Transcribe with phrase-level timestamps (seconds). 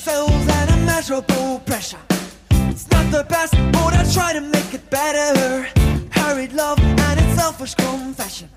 [0.00, 1.98] ourselves an immeasurable pressure.
[2.70, 5.68] It's not the best, but I try to make it better.
[6.10, 8.48] Hurried love and its selfish confession.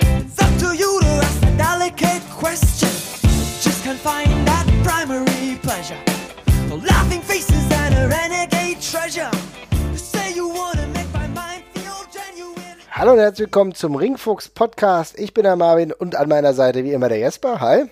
[0.00, 2.90] It's up to you to ask a delicate question.
[3.62, 5.98] Just can't find that primary pleasure.
[6.68, 9.30] The laughing faces and a renegade treasure.
[9.90, 12.76] You say you wanna make my mind feel genuine.
[12.90, 15.18] Hallo und herzlich willkommen zum Ringfuchs Podcast.
[15.18, 17.58] Ich bin der Marvin und an meiner Seite wie immer der Jesper.
[17.60, 17.86] Hi.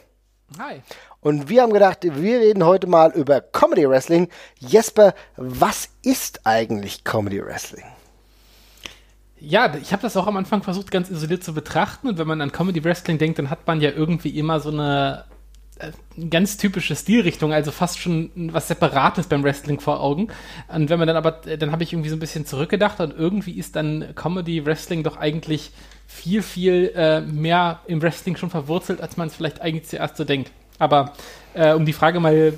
[0.59, 0.83] Hi.
[1.29, 4.29] Und wir haben gedacht, wir reden heute mal über Comedy Wrestling.
[4.61, 7.85] Jesper, was ist eigentlich Comedy Wrestling?
[9.39, 12.09] Ja, ich habe das auch am Anfang versucht, ganz isoliert zu betrachten.
[12.09, 15.27] Und wenn man an Comedy Wrestling denkt, dann hat man ja irgendwie immer so eine
[15.79, 15.91] äh,
[16.31, 20.29] ganz typische Stilrichtung, also fast schon was Separates beim Wrestling vor Augen.
[20.75, 23.15] Und wenn man dann aber, äh, dann habe ich irgendwie so ein bisschen zurückgedacht und
[23.15, 25.73] irgendwie ist dann Comedy Wrestling doch eigentlich
[26.07, 30.25] viel, viel äh, mehr im Wrestling schon verwurzelt, als man es vielleicht eigentlich zuerst so
[30.25, 30.51] denkt.
[30.79, 31.13] Aber
[31.55, 32.57] äh, um die Frage mal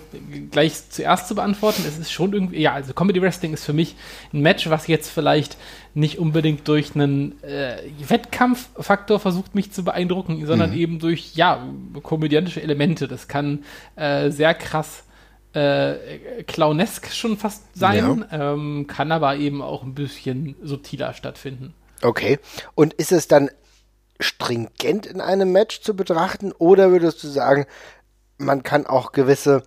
[0.51, 3.97] gleich zuerst zu beantworten, es ist schon irgendwie, ja, also Comedy Wrestling ist für mich
[4.33, 5.56] ein Match, was jetzt vielleicht
[5.94, 11.67] nicht unbedingt durch einen äh, Wettkampffaktor versucht, mich zu beeindrucken, sondern eben durch, ja,
[12.03, 13.09] komödiantische Elemente.
[13.09, 13.64] Das kann
[13.97, 15.05] äh, sehr krass
[15.53, 21.75] äh, clownesk schon fast sein, ähm, kann aber eben auch ein bisschen subtiler stattfinden.
[22.03, 22.39] Okay.
[22.75, 23.50] Und ist es dann
[24.20, 27.66] stringent in einem Match zu betrachten oder würdest du sagen,
[28.41, 29.62] man kann auch gewisse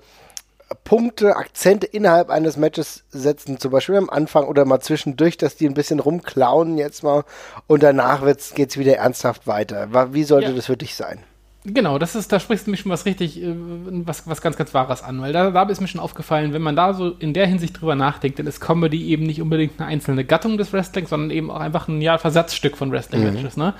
[0.84, 5.68] Punkte, Akzente innerhalb eines Matches setzen, zum Beispiel am Anfang oder mal zwischendurch, dass die
[5.68, 7.24] ein bisschen rumklauen jetzt mal
[7.68, 10.14] und danach geht es wieder ernsthaft weiter.
[10.14, 10.56] Wie sollte Ja.
[10.56, 11.20] das für dich sein?
[11.66, 14.74] Genau, das ist, da sprichst du mich schon was richtig, äh, was, was ganz, ganz
[14.74, 17.48] Wahres an, weil da, da ist mir schon aufgefallen, wenn man da so in der
[17.48, 21.32] Hinsicht drüber nachdenkt, dann ist Comedy eben nicht unbedingt eine einzelne Gattung des Wrestlings, sondern
[21.32, 23.56] eben auch einfach ein ja, Versatzstück von Wrestling-Matches.
[23.56, 23.74] Ne?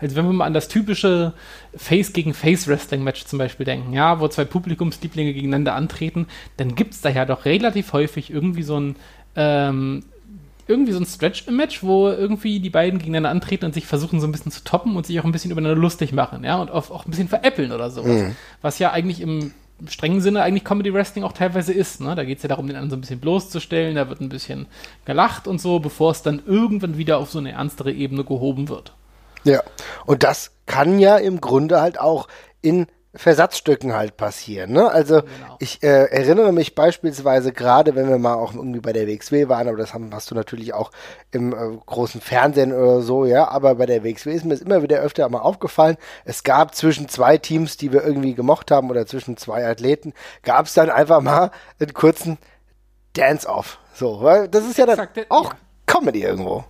[0.00, 1.32] Also wenn wir mal an das typische
[1.74, 6.26] Face gegen Face Wrestling-Match zum Beispiel denken, ja, wo zwei Publikumslieblinge gegeneinander antreten,
[6.58, 8.96] dann gibt es da ja doch relativ häufig irgendwie so ein
[9.36, 10.02] ähm,
[10.70, 14.20] irgendwie so ein Stretch im Match, wo irgendwie die beiden gegeneinander antreten und sich versuchen
[14.20, 16.70] so ein bisschen zu toppen und sich auch ein bisschen übereinander lustig machen, ja, und
[16.70, 18.32] auch, auch ein bisschen veräppeln oder sowas.
[18.62, 19.52] Was ja eigentlich im
[19.88, 22.14] strengen Sinne eigentlich Comedy Wrestling auch teilweise ist, ne?
[22.14, 24.66] Da geht es ja darum, den anderen so ein bisschen bloßzustellen, da wird ein bisschen
[25.04, 28.92] gelacht und so, bevor es dann irgendwann wieder auf so eine ernstere Ebene gehoben wird.
[29.44, 29.62] Ja.
[30.06, 32.28] Und das kann ja im Grunde halt auch
[32.60, 34.72] in Versatzstücken halt passieren.
[34.72, 34.88] Ne?
[34.90, 35.56] Also Genau.
[35.58, 39.66] ich äh, erinnere mich beispielsweise gerade, wenn wir mal auch irgendwie bei der WXW waren,
[39.66, 40.92] aber das haben, hast du natürlich auch
[41.32, 44.82] im äh, großen Fernsehen oder so, ja, aber bei der WXW ist mir es immer
[44.82, 49.06] wieder öfter mal aufgefallen, es gab zwischen zwei Teams, die wir irgendwie gemocht haben oder
[49.06, 50.12] zwischen zwei Athleten,
[50.44, 51.50] gab es dann einfach mal
[51.80, 52.38] einen kurzen
[53.14, 53.78] Dance-Off.
[53.92, 55.58] So, weil das ist ja dann Exakt, auch ja.
[55.86, 56.64] Comedy irgendwo.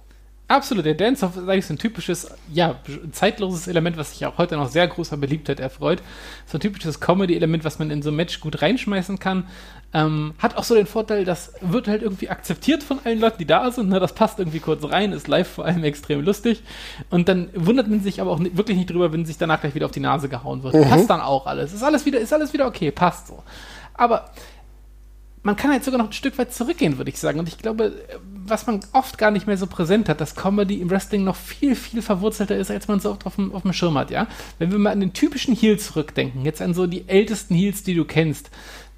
[0.50, 2.75] Absolut, der Dance-Off ist eigentlich so ein typisches, ja,
[3.12, 6.03] zeitloses Element, was sich auch heute noch sehr großer Beliebtheit erfreut.
[6.44, 9.47] So ein typisches Comedy-Element, was man in so ein Match gut reinschmeißen kann.
[9.94, 13.47] Ähm, hat auch so den Vorteil, das wird halt irgendwie akzeptiert von allen Leuten, die
[13.47, 13.91] da sind.
[13.91, 14.00] Ne?
[14.00, 16.65] Das passt irgendwie kurz rein, ist live vor allem extrem lustig.
[17.11, 19.87] Und dann wundert man sich aber auch wirklich nicht drüber, wenn sich danach gleich wieder
[19.87, 20.75] auf die Nase gehauen wird.
[20.88, 21.72] Passt dann auch alles.
[21.72, 23.44] Ist alles wieder, ist alles wieder okay, passt so.
[23.94, 24.25] Aber
[25.43, 27.39] man kann jetzt sogar noch ein Stück weit zurückgehen, würde ich sagen.
[27.39, 27.95] Und ich glaube,
[28.45, 31.75] was man oft gar nicht mehr so präsent hat, dass Comedy im Wrestling noch viel,
[31.75, 34.27] viel verwurzelter ist, als man so oft auf dem, auf dem Schirm hat, ja.
[34.59, 37.95] Wenn wir mal an den typischen Heel zurückdenken, jetzt an so die ältesten Heels, die
[37.95, 38.50] du kennst,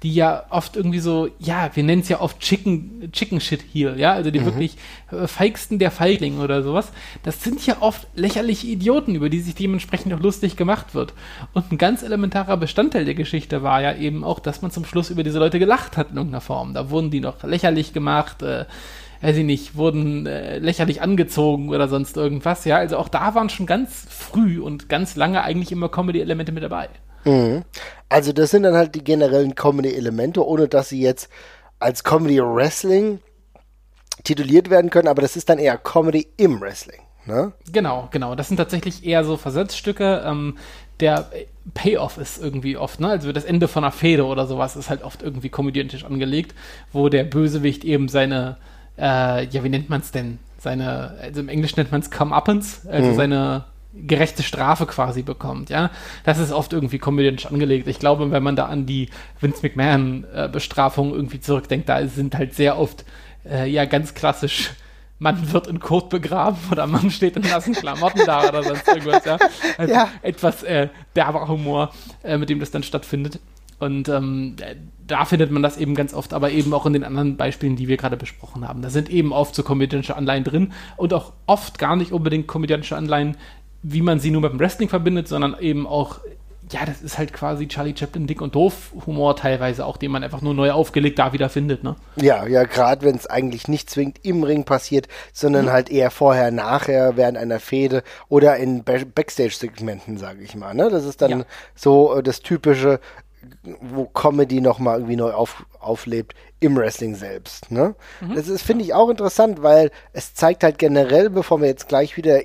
[0.03, 3.95] die ja oft irgendwie so, ja, wir nennen es ja oft Chicken, Chicken Shit Heel,
[3.97, 4.77] ja, also die wirklich
[5.11, 6.91] äh, feigsten der Feiglinge oder sowas.
[7.23, 11.13] Das sind ja oft lächerliche Idioten, über die sich dementsprechend auch lustig gemacht wird.
[11.53, 15.09] Und ein ganz elementarer Bestandteil der Geschichte war ja eben auch, dass man zum Schluss
[15.09, 16.73] über diese Leute gelacht hat in irgendeiner Form.
[16.73, 18.65] Da wurden die noch lächerlich gemacht, äh,
[19.21, 22.65] weiß ich nicht, wurden äh, lächerlich angezogen oder sonst irgendwas.
[22.65, 26.63] Ja, also auch da waren schon ganz früh und ganz lange eigentlich immer Comedy-Elemente mit
[26.63, 26.89] dabei.
[28.09, 31.29] Also das sind dann halt die generellen Comedy-Elemente, ohne dass sie jetzt
[31.79, 33.19] als Comedy-Wrestling
[34.23, 37.01] tituliert werden können, aber das ist dann eher Comedy im Wrestling.
[37.25, 37.53] Ne?
[37.71, 38.35] Genau, genau.
[38.35, 40.23] Das sind tatsächlich eher so Versatzstücke.
[40.25, 40.57] Ähm,
[40.99, 41.29] der
[41.73, 43.09] Payoff ist irgendwie oft, ne?
[43.09, 46.53] Also das Ende von einer Fehde oder sowas ist halt oft irgendwie komödiantisch angelegt,
[46.91, 48.57] wo der Bösewicht eben seine,
[48.97, 50.39] äh, ja, wie nennt man es denn?
[50.59, 55.91] Seine, also im Englischen nennt man es Come-Uppance, also seine gerechte Strafe quasi bekommt, ja.
[56.23, 57.87] Das ist oft irgendwie komödiantisch angelegt.
[57.87, 59.09] Ich glaube, wenn man da an die
[59.39, 63.05] Vince McMahon-Bestrafung irgendwie zurückdenkt, da sind halt sehr oft,
[63.49, 64.71] äh, ja, ganz klassisch
[65.19, 69.23] Mann wird in Kot begraben oder Mann steht in nassen Klamotten da oder sonst irgendwas,
[69.25, 69.37] ja.
[69.77, 70.09] Also Ja.
[70.21, 71.93] Etwas äh, derber Humor,
[72.23, 73.39] äh, mit dem das dann stattfindet.
[73.79, 74.75] Und ähm, äh,
[75.07, 77.87] da findet man das eben ganz oft, aber eben auch in den anderen Beispielen, die
[77.87, 78.81] wir gerade besprochen haben.
[78.81, 82.95] Da sind eben oft so komödiantische Anleihen drin und auch oft gar nicht unbedingt komödiantische
[82.95, 83.35] Anleihen,
[83.83, 86.19] wie man sie nur mit dem Wrestling verbindet, sondern eben auch
[86.71, 90.23] ja, das ist halt quasi Charlie Chaplin dick und doof Humor teilweise auch, den man
[90.23, 91.95] einfach nur neu aufgelegt da wieder findet, ne?
[92.15, 95.71] Ja, ja, gerade wenn es eigentlich nicht zwingend im Ring passiert, sondern mhm.
[95.71, 100.89] halt eher vorher, nachher, während einer Fehde oder in Backstage-Segmenten, sage ich mal, ne?
[100.89, 101.45] Das ist dann ja.
[101.75, 102.99] so äh, das typische,
[103.81, 107.93] wo Comedy nochmal irgendwie neu auf, auflebt im Wrestling selbst, ne?
[108.21, 108.35] Mhm.
[108.35, 112.15] Das ist, finde ich, auch interessant, weil es zeigt halt generell, bevor wir jetzt gleich
[112.15, 112.41] wieder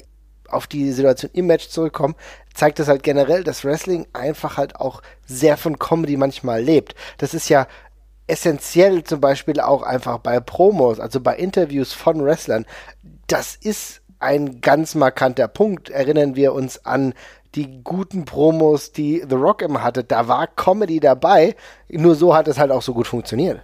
[0.48, 2.14] auf die Situation im Match zurückkommen,
[2.54, 6.94] zeigt es halt generell, dass Wrestling einfach halt auch sehr von Comedy manchmal lebt.
[7.18, 7.66] Das ist ja
[8.26, 12.66] essentiell zum Beispiel auch einfach bei Promos, also bei Interviews von Wrestlern.
[13.26, 15.90] Das ist ein ganz markanter Punkt.
[15.90, 17.14] Erinnern wir uns an
[17.54, 20.04] die guten Promos, die The Rock immer hatte.
[20.04, 21.56] Da war Comedy dabei.
[21.88, 23.62] Nur so hat es halt auch so gut funktioniert.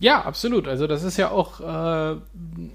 [0.00, 0.66] Ja, absolut.
[0.66, 2.16] Also das ist ja auch äh,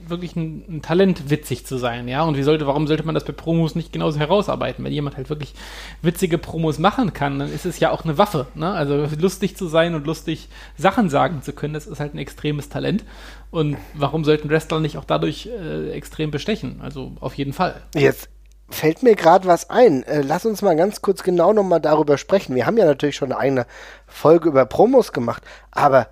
[0.07, 2.21] wirklich ein, ein, Talent, witzig zu sein, ja.
[2.23, 4.85] Und wie sollte, warum sollte man das bei Promos nicht genauso herausarbeiten?
[4.85, 5.55] Wenn jemand halt wirklich
[6.03, 8.71] witzige Promos machen kann, dann ist es ja auch eine Waffe, ne?
[8.71, 12.69] Also lustig zu sein und lustig Sachen sagen zu können, das ist halt ein extremes
[12.69, 13.03] Talent.
[13.49, 16.79] Und warum sollten Wrestler nicht auch dadurch äh, extrem bestechen?
[16.83, 17.81] Also auf jeden Fall.
[17.95, 18.29] Jetzt
[18.69, 20.03] fällt mir gerade was ein.
[20.03, 22.53] Äh, lass uns mal ganz kurz genau nochmal darüber sprechen.
[22.53, 23.65] Wir haben ja natürlich schon eine
[24.05, 25.41] Folge über Promos gemacht,
[25.71, 26.07] aber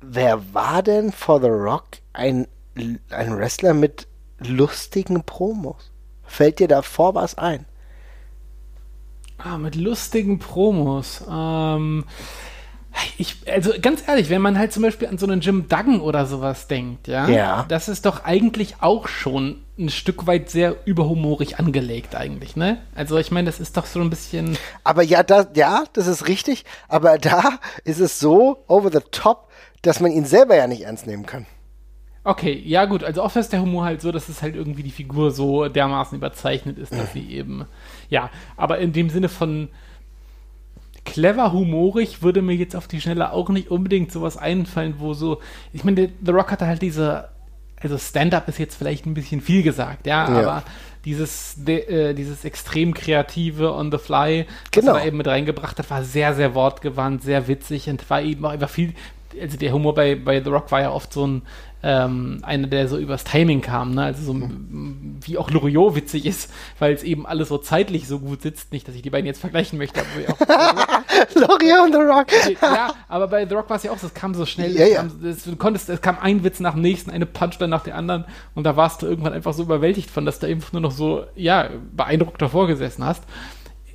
[0.00, 4.06] wer war denn for The Rock ein, ein Wrestler mit
[4.38, 5.90] lustigen Promos?
[6.24, 7.66] Fällt dir da vor was ein?
[9.38, 11.22] Ah, mit lustigen Promos.
[11.30, 12.04] Ähm,
[13.16, 16.26] ich, also ganz ehrlich, wenn man halt zum Beispiel an so einen Jim Duggan oder
[16.26, 21.58] sowas denkt, ja, ja, das ist doch eigentlich auch schon ein Stück weit sehr überhumorig
[21.58, 22.78] angelegt eigentlich, ne?
[22.94, 24.58] Also ich meine, das ist doch so ein bisschen.
[24.82, 26.64] Aber ja, da, ja, das ist richtig.
[26.88, 29.47] Aber da ist es so over the top,
[29.82, 31.46] dass man ihn selber ja nicht ernst nehmen kann.
[32.24, 34.90] Okay, ja gut, also oft ist der Humor halt so, dass es halt irgendwie die
[34.90, 37.20] Figur so dermaßen überzeichnet ist, dass mhm.
[37.20, 37.64] sie eben,
[38.10, 39.68] ja, aber in dem Sinne von
[41.04, 45.40] clever humorig würde mir jetzt auf die Schnelle auch nicht unbedingt sowas einfallen, wo so,
[45.72, 47.28] ich meine, The Rock hatte halt diese,
[47.80, 50.38] also Stand-up ist jetzt vielleicht ein bisschen viel gesagt, ja, ja.
[50.40, 50.64] aber
[51.06, 54.96] dieses, de, äh, dieses extrem kreative on the fly, was genau.
[54.96, 58.50] er eben mit reingebracht hat, war sehr, sehr wortgewandt, sehr witzig und war eben auch
[58.50, 58.92] einfach viel,
[59.40, 61.42] also der Humor bei, bei The Rock war ja oft so ein,
[61.82, 64.02] ähm, einer, der so übers Timing kam, ne?
[64.02, 65.18] Also so mhm.
[65.22, 68.72] wie auch Loriot witzig ist, weil es eben alles so zeitlich so gut sitzt.
[68.72, 71.04] Nicht, dass ich die beiden jetzt vergleichen möchte, aber
[71.34, 72.26] Loriot und The Rock.
[72.60, 74.84] ja, aber bei The Rock war es ja auch so, es kam so schnell, ja,
[74.84, 74.96] es, ja.
[74.96, 77.94] Kam, es, du konntest, es kam ein Witz nach dem nächsten, eine Punchline nach der
[77.94, 78.24] anderen
[78.54, 81.26] und da warst du irgendwann einfach so überwältigt von, dass du einfach nur noch so,
[81.36, 83.22] ja, beeindruckt davor gesessen hast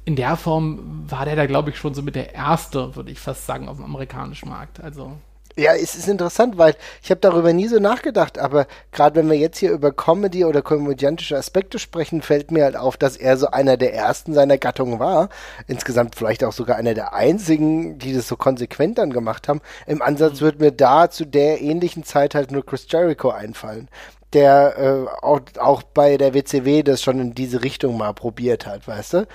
[0.05, 3.19] in der Form war der da, glaube ich, schon so mit der erste, würde ich
[3.19, 4.83] fast sagen, auf dem amerikanischen Markt.
[4.83, 5.13] Also.
[5.55, 9.37] Ja, es ist interessant, weil ich habe darüber nie so nachgedacht, aber gerade wenn wir
[9.37, 13.47] jetzt hier über Comedy oder komödiantische Aspekte sprechen, fällt mir halt auf, dass er so
[13.51, 15.29] einer der ersten seiner Gattung war.
[15.67, 19.61] Insgesamt vielleicht auch sogar einer der einzigen, die das so konsequent dann gemacht haben.
[19.85, 20.45] Im Ansatz mhm.
[20.45, 23.89] wird mir da zu der ähnlichen Zeit halt nur Chris Jericho einfallen,
[24.33, 28.87] der äh, auch, auch bei der WCW das schon in diese Richtung mal probiert hat,
[28.87, 29.27] weißt du?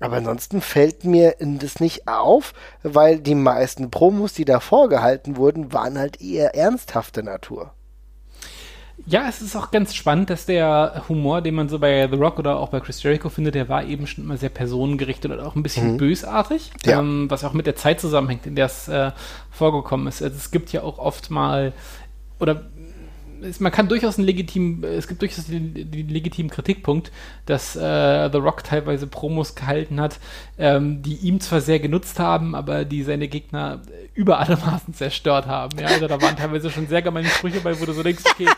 [0.00, 5.72] Aber ansonsten fällt mir das nicht auf, weil die meisten Promos, die da vorgehalten wurden,
[5.72, 7.72] waren halt eher ernsthafte Natur.
[9.04, 12.38] Ja, es ist auch ganz spannend, dass der Humor, den man so bei The Rock
[12.38, 15.54] oder auch bei Chris Jericho findet, der war eben schon immer sehr personengerichtet und auch
[15.54, 15.96] ein bisschen mhm.
[15.98, 16.98] bösartig, ja.
[16.98, 19.12] ähm, was auch mit der Zeit zusammenhängt, in der es äh,
[19.50, 20.22] vorgekommen ist.
[20.22, 21.74] Also es gibt ja auch oft mal,
[22.40, 22.64] oder
[23.42, 27.12] es, man kann durchaus einen legitimen, es gibt durchaus den, den legitimen Kritikpunkt,
[27.46, 30.18] dass äh, The Rock teilweise Promos gehalten hat,
[30.58, 33.82] ähm, die ihm zwar sehr genutzt haben, aber die seine Gegner
[34.14, 35.78] über alle Maßen zerstört haben.
[35.78, 38.48] Ja, also da waren teilweise schon sehr gemeine Sprüche bei, wo du so denkst, okay,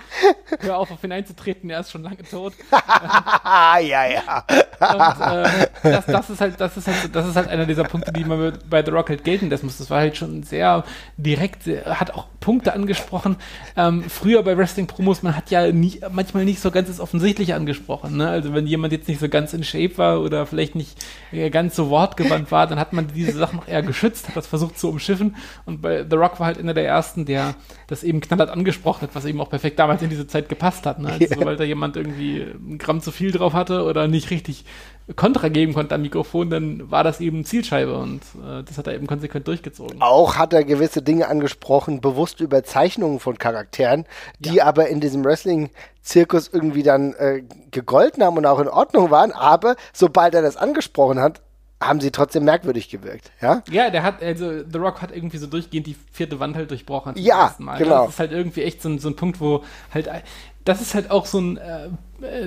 [0.60, 2.54] hör auf, auf ihn einzutreten, er ist schon lange tot.
[2.72, 4.44] ja, ja.
[4.80, 8.12] Und, äh, das, das, ist halt, das ist halt, das ist halt einer dieser Punkte,
[8.12, 9.78] die man bei The Rock halt gelten lassen muss.
[9.78, 10.84] Das war halt schon sehr
[11.16, 13.36] direkt, hat auch Punkte angesprochen.
[13.76, 18.18] Ähm, früher bei Wrestling-Promos, man hat ja nie, manchmal nicht so ganz das Offensichtliche angesprochen.
[18.18, 18.28] Ne?
[18.28, 21.74] Also wenn jemand jetzt nicht so ganz in Shape war oder vielleicht nicht äh, ganz
[21.74, 24.90] so wortgewandt war, dann hat man diese Sachen noch eher geschützt, hat das versucht zu
[24.90, 25.36] umschiffen.
[25.64, 27.54] Und bei The Rock war halt einer der ersten, der
[27.86, 30.98] das eben knallhart angesprochen hat, was eben auch perfekt damals in diese Zeit gepasst hat.
[30.98, 31.08] Ne?
[31.08, 31.34] Also, yeah.
[31.38, 34.64] sobald da jemand irgendwie ein Gramm zu viel drauf hatte oder nicht richtig
[35.16, 38.94] Kontra geben konnte am Mikrofon, dann war das eben Zielscheibe und äh, das hat er
[38.94, 40.02] eben konsequent durchgezogen.
[40.02, 44.04] Auch hat er gewisse Dinge angesprochen, bewusste Überzeichnungen von Charakteren,
[44.38, 44.66] die ja.
[44.66, 49.76] aber in diesem Wrestling-Zirkus irgendwie dann äh, gegolten haben und auch in Ordnung waren, aber
[49.92, 51.40] sobald er das angesprochen hat,
[51.80, 53.62] haben sie trotzdem merkwürdig gewirkt, ja?
[53.70, 57.14] Ja, der hat, also The Rock hat irgendwie so durchgehend die vierte Wand halt durchbrochen.
[57.16, 58.06] Ja, genau.
[58.06, 59.62] Das ist halt irgendwie echt so ein, so ein Punkt, wo
[59.94, 60.10] halt,
[60.64, 61.88] das ist halt auch so ein, äh,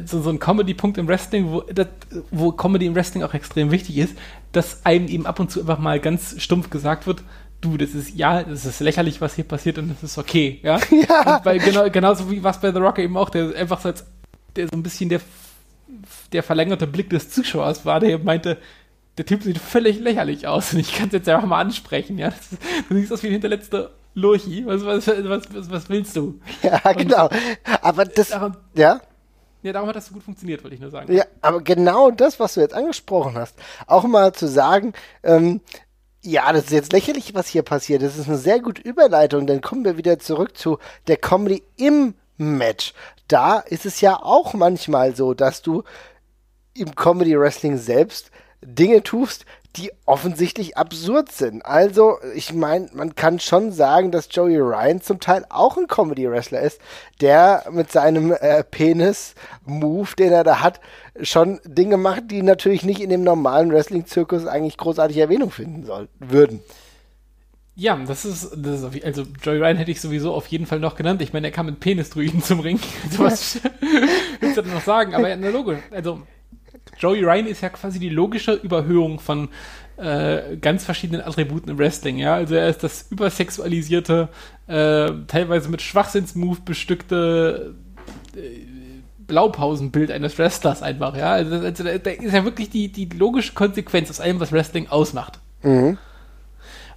[0.06, 1.88] so, so ein Comedy-Punkt im Wrestling, wo, das,
[2.30, 4.18] wo Comedy im Wrestling auch extrem wichtig ist,
[4.52, 7.24] dass einem eben ab und zu einfach mal ganz stumpf gesagt wird,
[7.62, 10.80] du, das ist, ja, das ist lächerlich, was hier passiert und das ist okay, ja?
[10.92, 11.40] Ja.
[11.40, 14.06] Bei, genau, genauso wie was bei The Rock eben auch, der einfach so als,
[14.56, 15.22] der so ein bisschen der,
[16.34, 18.58] der verlängerte Blick des Zuschauers war, der meinte,
[19.18, 22.30] der Typ sieht völlig lächerlich aus und ich kann es jetzt einfach mal ansprechen, ja.
[22.30, 22.50] Das
[22.90, 24.66] du siehst aus wie der hinterletzte Lurchi.
[24.66, 26.40] Was, was, was, was, willst du?
[26.64, 27.30] Ja, genau.
[27.82, 28.36] Aber das,
[28.76, 29.02] ja?
[29.64, 31.14] Ja, darum hat das so gut funktioniert, wollte ich nur sagen.
[31.14, 33.56] Ja, aber genau das, was du jetzt angesprochen hast,
[33.88, 35.62] auch mal zu sagen, ähm,
[36.24, 38.04] ja, das ist jetzt lächerlich, was hier passiert.
[38.04, 39.48] Das ist eine sehr gute Überleitung.
[39.48, 40.78] Dann kommen wir wieder zurück zu
[41.08, 42.94] der Comedy im Match.
[43.28, 45.84] Da ist es ja auch manchmal so, dass du
[46.74, 49.46] im Comedy Wrestling selbst Dinge tust,
[49.78, 51.66] die offensichtlich absurd sind.
[51.66, 56.62] Also, ich meine, man kann schon sagen, dass Joey Ryan zum Teil auch ein Comedy-Wrestler
[56.62, 56.82] ist,
[57.22, 60.82] der mit seinem äh, Penis-Move, den er da hat,
[61.22, 66.10] schon Dinge macht, die natürlich nicht in dem normalen Wrestling-Zirkus eigentlich großartig Erwähnung finden soll,
[66.20, 66.62] würden.
[67.76, 70.96] Ja, das ist, das ist also Joey Ryan hätte ich sowieso auf jeden Fall noch
[70.96, 71.22] genannt.
[71.22, 72.80] Ich meine, er kam mit Penisdruiden zum Ring.
[73.10, 73.60] Also was
[74.40, 75.16] willst du denn noch sagen?
[75.16, 75.80] Aber ja, na, logisch.
[75.92, 76.22] Also
[77.02, 79.50] Joey Ryan ist ja quasi die logische Überhöhung von
[79.98, 82.36] äh, ganz verschiedenen Attributen im Wrestling, ja.
[82.36, 84.30] Also er ist das übersexualisierte,
[84.68, 87.76] äh, teilweise mit Schwachsinnsmove bestückte
[88.36, 88.40] äh,
[89.28, 91.32] Blaupausenbild eines Wrestlers einfach, ja.
[91.32, 95.40] Also, also der ist ja wirklich die, die logische Konsequenz aus allem, was Wrestling ausmacht.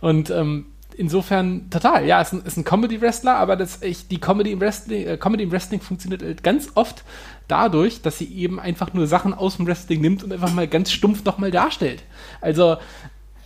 [0.00, 4.52] Und ähm, insofern total, ja, ist ein, ist ein Comedy-Wrestler, aber das, ich, die Comedy
[4.52, 7.04] im, Wrestling, äh, Comedy im Wrestling funktioniert halt ganz oft
[7.48, 10.92] dadurch, dass sie eben einfach nur Sachen aus dem Wrestling nimmt und einfach mal ganz
[10.92, 12.02] stumpf nochmal darstellt.
[12.40, 12.76] Also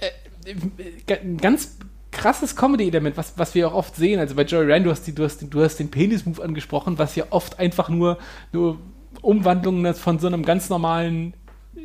[0.00, 1.78] äh, äh, ein ganz
[2.10, 4.18] krasses Comedy-Element, was, was wir auch oft sehen.
[4.20, 7.24] Also bei Joey Ryan, du hast, die, du hast, den- den Penis-Move angesprochen, was ja
[7.30, 8.18] oft einfach nur,
[8.52, 8.78] nur
[9.22, 11.36] Umwandlungen von so einem ganz normalen äh,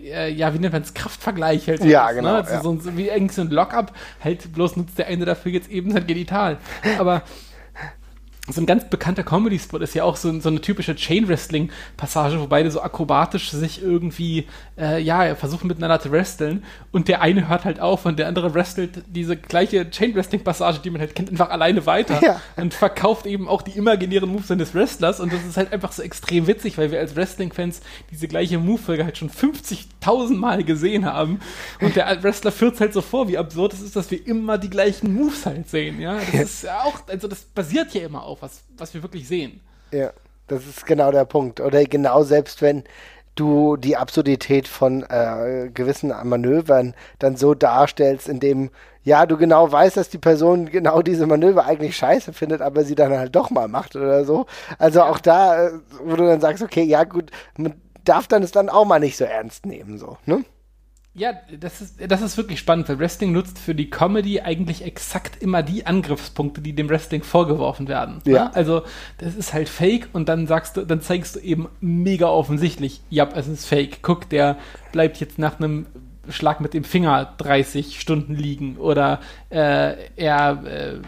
[0.02, 1.82] ja, wie nennt man es, Kraftvergleich halt.
[1.82, 2.38] so Ja, ist, genau, Ne?
[2.38, 2.62] Also ja.
[2.62, 5.92] so, so wie irgendwie so ein Lock-up, halt bloß nutzt der eine dafür jetzt eben
[5.92, 6.58] sein Genital.
[6.98, 7.24] Aber
[8.50, 12.70] so ein ganz bekannter Comedy-Spot ist ja auch so, so eine typische Chain-Wrestling-Passage, wo beide
[12.72, 14.48] so akrobatisch sich irgendwie,
[14.78, 18.54] äh, ja, versuchen miteinander zu wresteln und der eine hört halt auf und der andere
[18.54, 22.42] wrestelt diese gleiche Chain-Wrestling-Passage, die man halt kennt, einfach alleine weiter Ja.
[22.58, 26.02] und verkauft eben auch die imaginären Moves seines Wrestlers und das ist halt einfach so
[26.04, 27.80] extrem witzig, weil wir als Wrestling-Fans
[28.12, 31.40] diese gleiche Move-Folge halt schon 50.000 Mal gesehen haben
[31.80, 34.58] und der Wrestler führt es halt so vor, wie absurd es ist, dass wir immer
[34.58, 36.18] die gleichen Moves halt sehen, ja.
[36.34, 39.62] Das ist ja auch, also das basiert ja immer auf, was, was wir wirklich sehen.
[39.92, 40.12] Ja,
[40.48, 41.60] das ist genau der Punkt.
[41.60, 42.84] Oder genau selbst wenn
[43.36, 48.70] du die Absurdität von äh, gewissen Manövern dann so darstellst, indem
[49.04, 52.96] ja, du genau weißt, dass die Person genau diese Manöver eigentlich scheiße findet, aber sie
[52.96, 54.46] dann halt doch mal macht oder so.
[54.78, 55.72] Also auch da, äh,
[56.04, 57.74] wo du dann sagst, okay, ja gut, man
[58.06, 60.46] darf dann es dann auch mal nicht so ernst nehmen, so, ne?
[61.16, 65.44] Ja, das ist, das ist wirklich spannend, weil Wrestling nutzt für die Comedy eigentlich exakt
[65.44, 68.20] immer die Angriffspunkte, die dem Wrestling vorgeworfen werden.
[68.26, 68.46] Ja.
[68.46, 68.56] Ne?
[68.56, 68.82] Also,
[69.20, 73.30] das ist halt fake und dann sagst du, dann zeigst du eben mega offensichtlich, ja,
[73.36, 74.00] es ist fake.
[74.02, 74.58] Guck, der
[74.92, 75.86] bleibt jetzt nach einem
[76.30, 81.02] Schlag mit dem Finger 30 Stunden liegen oder äh, er äh,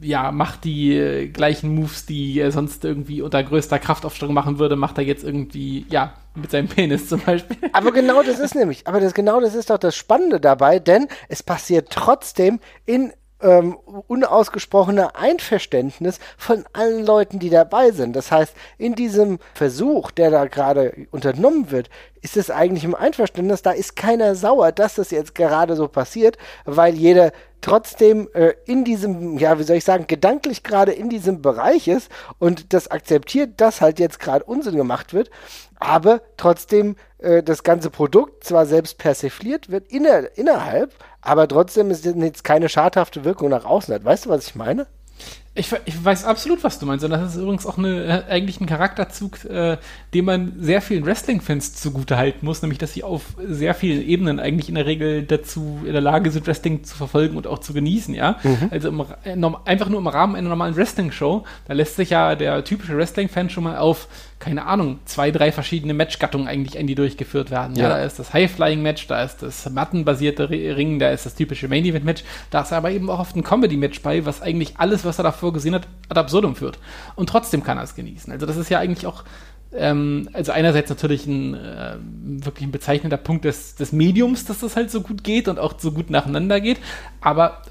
[0.00, 4.74] ja, macht die äh, gleichen Moves, die er sonst irgendwie unter größter Kraftaufstellung machen würde,
[4.74, 7.56] macht er jetzt irgendwie, ja, mit seinem Penis zum Beispiel.
[7.72, 11.08] Aber genau das ist nämlich, aber das genau das ist doch das Spannende dabei, denn
[11.28, 13.12] es passiert trotzdem in
[13.42, 18.14] ähm, unausgesprochener Einverständnis von allen Leuten, die dabei sind.
[18.14, 23.62] Das heißt, in diesem Versuch, der da gerade unternommen wird, ist es eigentlich im Einverständnis,
[23.62, 28.84] da ist keiner sauer, dass das jetzt gerade so passiert, weil jeder trotzdem äh, in
[28.84, 33.60] diesem, ja, wie soll ich sagen, gedanklich gerade in diesem Bereich ist und das akzeptiert,
[33.60, 35.30] dass halt jetzt gerade Unsinn gemacht wird,
[35.82, 42.04] aber trotzdem äh, das ganze Produkt zwar selbst persifliert wird inner, innerhalb, aber trotzdem ist
[42.04, 44.04] jetzt keine schadhafte Wirkung nach außen hat.
[44.04, 44.86] Weißt du, was ich meine?
[45.54, 47.04] Ich, ich weiß absolut, was du meinst.
[47.04, 49.76] Und das ist übrigens auch eine, äh, eigentlich ein Charakterzug, äh,
[50.14, 54.40] den man sehr vielen Wrestling-Fans zugute halten muss, nämlich dass sie auf sehr vielen Ebenen
[54.40, 57.74] eigentlich in der Regel dazu in der Lage sind, Wrestling zu verfolgen und auch zu
[57.74, 58.38] genießen, ja.
[58.70, 62.64] Also im, äh, einfach nur im Rahmen einer normalen Wrestling-Show, da lässt sich ja der
[62.64, 67.50] typische Wrestling-Fan schon mal auf, keine Ahnung, zwei, drei verschiedene Matchgattungen eigentlich ein, die durchgeführt
[67.50, 67.76] werden.
[67.76, 67.88] Ja, Ja.
[67.90, 72.24] da ist das High-Flying-Match, da ist das mattenbasierte Ri- Ringen, da ist das typische Main-Event-Match,
[72.50, 75.41] da ist aber eben auch oft ein Comedy-Match bei, was eigentlich alles, was er davor
[75.50, 76.78] gesehen hat, ad absurdum führt.
[77.16, 78.32] Und trotzdem kann er es genießen.
[78.32, 79.24] Also das ist ja eigentlich auch
[79.74, 81.96] ähm, also einerseits natürlich ein äh,
[82.44, 85.74] wirklich ein bezeichnender Punkt des, des Mediums, dass das halt so gut geht und auch
[85.78, 86.78] so gut nacheinander geht,
[87.22, 87.62] aber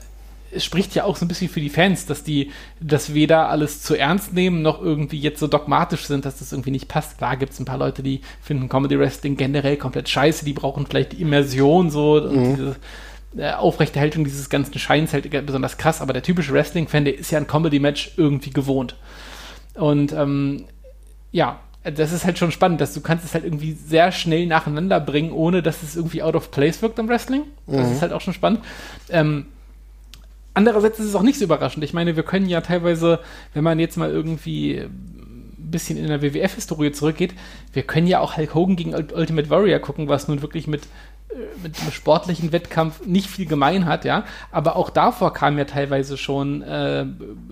[0.53, 2.51] es spricht ja auch so ein bisschen für die Fans, dass die
[2.81, 6.71] das weder alles zu ernst nehmen, noch irgendwie jetzt so dogmatisch sind, dass das irgendwie
[6.71, 7.17] nicht passt.
[7.17, 10.85] Klar gibt es ein paar Leute, die finden Comedy Wrestling generell komplett scheiße, die brauchen
[10.85, 12.55] vielleicht die Immersion so und Mhm.
[12.55, 12.73] diese äh,
[13.37, 17.47] Aufrechterhaltung dieses ganzen Scheins halt besonders krass, aber der typische Wrestling-Fan, der ist ja ein
[17.47, 18.95] Comedy-Match irgendwie gewohnt.
[19.75, 20.65] Und ähm,
[21.31, 24.99] ja, das ist halt schon spannend, dass du kannst es halt irgendwie sehr schnell nacheinander
[24.99, 27.43] bringen, ohne dass es irgendwie out of place wirkt am Wrestling.
[27.67, 28.59] Das ist halt auch schon spannend.
[29.09, 29.45] Ähm,
[30.53, 31.83] andererseits ist es auch nicht so überraschend.
[31.83, 33.19] Ich meine, wir können ja teilweise,
[33.53, 37.33] wenn man jetzt mal irgendwie ein bisschen in der WWF-Historie zurückgeht,
[37.71, 40.83] wir können ja auch Hulk Hogan gegen Ult- Ultimate Warrior gucken, was nun wirklich mit,
[40.83, 40.87] äh,
[41.63, 44.23] mit einem sportlichen Wettkampf nicht viel gemein hat, ja.
[44.51, 47.05] Aber auch davor kamen ja teilweise schon äh,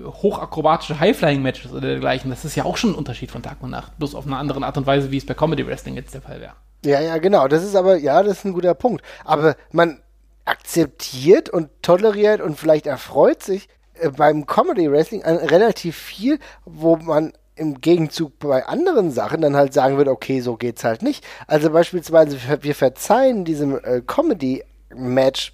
[0.04, 2.30] hochakrobatische High-Flying-Matches oder dergleichen.
[2.30, 3.98] Das ist ja auch schon ein Unterschied von Tag und Nacht.
[3.98, 6.42] Bloß auf eine andere Art und Weise, wie es bei Comedy Wrestling jetzt der Fall
[6.42, 6.54] wäre.
[6.86, 7.48] Ja, ja, genau.
[7.48, 9.04] Das ist aber, ja, das ist ein guter Punkt.
[9.26, 10.02] Aber man
[10.46, 17.34] akzeptiert und toleriert und vielleicht erfreut sich äh, beim Comedy Wrestling relativ viel, wo man
[17.60, 21.24] im Gegenzug bei anderen Sachen dann halt sagen würde, okay, so geht's halt nicht.
[21.48, 24.64] Also beispielsweise, wir- verzeihen diesem äh, Comedy
[24.96, 25.54] Match,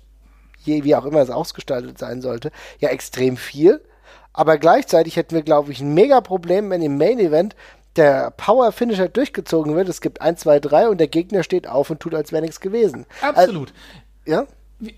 [0.64, 3.82] je, wie auch immer es ausgestaltet sein sollte, ja extrem viel.
[4.34, 7.56] Aber gleichzeitig hätten wir, glaube ich, ein mega Problem, wenn im Main Event
[7.96, 9.88] der Power Finisher durchgezogen wird.
[9.88, 12.60] Es gibt 1, 2, 3 und der Gegner steht auf und tut, als wäre nichts
[12.60, 13.06] gewesen.
[13.22, 13.74] Absolut.
[14.26, 14.46] Also, ja?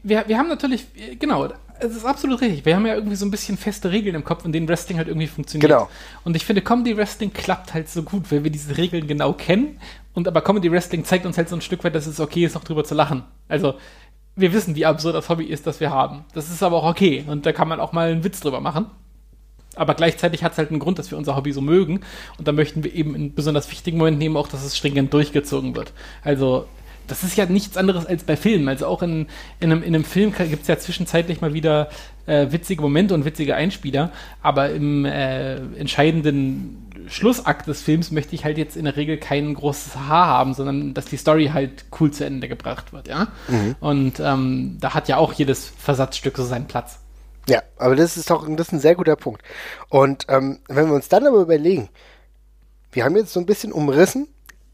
[0.04, 0.88] wir, wir haben natürlich,
[1.20, 2.65] genau, es ist absolut richtig.
[2.65, 5.07] Wir haben ja irgendwie so ein bisschen feste Regeln im Kopf, in denen Wrestling halt
[5.07, 5.69] irgendwie funktioniert.
[5.69, 5.89] Genau.
[6.24, 9.79] Und ich finde, Comedy Wrestling klappt halt so gut, weil wir diese Regeln genau kennen.
[10.13, 12.55] Und aber Comedy Wrestling zeigt uns halt so ein Stück weit, dass es okay ist,
[12.55, 13.24] noch drüber zu lachen.
[13.48, 13.75] Also,
[14.36, 16.25] wir wissen, wie absurd das Hobby ist, das wir haben.
[16.34, 17.24] Das ist aber auch okay.
[17.27, 18.88] Und da kann man auch mal einen Witz drüber machen.
[19.75, 22.01] Aber gleichzeitig hat es halt einen Grund, dass wir unser Hobby so mögen.
[22.38, 25.75] Und da möchten wir eben in besonders wichtigen Momenten eben auch, dass es stringent durchgezogen
[25.75, 25.93] wird.
[26.24, 26.67] Also,
[27.08, 28.68] das ist ja nichts anderes als bei Filmen.
[28.68, 29.28] Also auch in,
[29.60, 31.90] in, einem, in einem Film gibt es ja zwischenzeitlich mal wieder
[32.26, 34.12] äh, witzige Momente und witzige Einspieler.
[34.42, 39.54] Aber im äh, entscheidenden Schlussakt des Films möchte ich halt jetzt in der Regel kein
[39.54, 43.28] großes Haar haben, sondern dass die Story halt cool zu Ende gebracht wird, ja.
[43.80, 47.00] Und ähm, da hat ja auch jedes Versatzstück so seinen Platz.
[47.50, 49.42] Ja, aber das ist doch das ist ein sehr guter Punkt.
[49.90, 51.89] Und ähm, wenn wir uns dann aber überlegen,
[52.91, 54.28] wir haben jetzt so ein bisschen umrissen,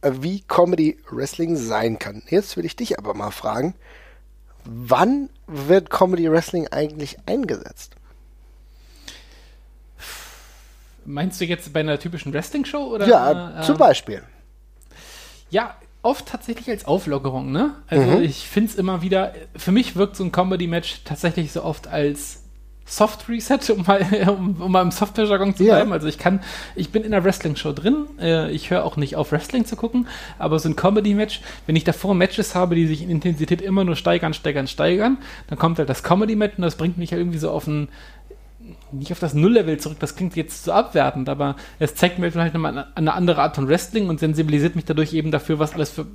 [0.03, 2.23] wie Comedy Wrestling sein kann.
[2.27, 3.75] Jetzt will ich dich aber mal fragen,
[4.65, 7.95] wann wird Comedy Wrestling eigentlich eingesetzt?
[11.05, 13.07] Meinst du jetzt bei einer typischen Wrestling-Show oder?
[13.07, 14.23] Ja, äh, zum Beispiel.
[15.49, 17.75] Ja, oft tatsächlich als Auflockerung, ne?
[17.87, 18.23] Also Mhm.
[18.23, 22.42] ich finde es immer wieder, für mich wirkt so ein Comedy-Match tatsächlich so oft als
[22.85, 25.91] Soft Reset, um mal, um, um mal im Software-Jargon zu bleiben.
[25.93, 26.41] Also ich kann,
[26.75, 30.07] ich bin in einer Wrestling-Show drin, äh, ich höre auch nicht auf Wrestling zu gucken,
[30.37, 33.95] aber so ein Comedy-Match, wenn ich davor Matches habe, die sich in Intensität immer nur
[33.95, 35.17] steigern, steigern, steigern,
[35.47, 37.87] dann kommt halt das Comedy-Match und das bringt mich ja irgendwie so auf ein,
[38.91, 42.53] nicht auf das Nulllevel zurück, das klingt jetzt so abwertend, aber es zeigt mir vielleicht
[42.53, 46.05] nochmal eine andere Art von Wrestling und sensibilisiert mich dadurch eben dafür, was alles für,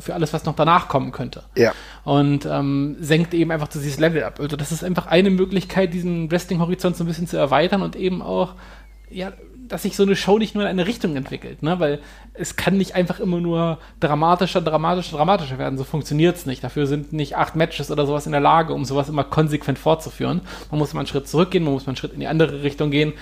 [0.00, 1.44] für alles, was noch danach kommen könnte.
[1.56, 1.72] Ja.
[2.04, 4.40] Und ähm, senkt eben einfach dieses Level ab.
[4.40, 8.22] Also das ist einfach eine Möglichkeit, diesen Wrestling-Horizont so ein bisschen zu erweitern und eben
[8.22, 8.54] auch,
[9.10, 9.32] ja,
[9.68, 11.78] dass sich so eine Show nicht nur in eine Richtung entwickelt, ne?
[11.78, 12.00] Weil
[12.34, 15.78] es kann nicht einfach immer nur dramatischer, dramatischer, dramatischer werden.
[15.78, 16.64] So funktioniert es nicht.
[16.64, 20.40] Dafür sind nicht acht Matches oder sowas in der Lage, um sowas immer konsequent fortzuführen.
[20.70, 22.90] Man muss mal einen Schritt zurückgehen, man muss mal einen Schritt in die andere Richtung
[22.90, 23.12] gehen.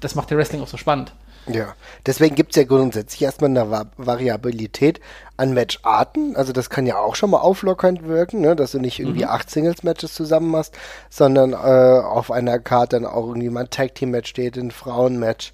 [0.00, 1.12] Das macht der Wrestling auch so spannend.
[1.46, 1.74] Ja,
[2.06, 5.00] deswegen gibt es ja grundsätzlich erstmal eine Va Variabilität
[5.36, 6.36] an Matcharten.
[6.36, 8.56] Also das kann ja auch schon mal auflockernd wirken, ne?
[8.56, 10.74] dass du nicht irgendwie acht Singles-Matches zusammen machst,
[11.10, 15.52] sondern äh, auf einer Karte dann auch irgendwie mal ein Tag-Team-Match steht, ein Frauen-Match.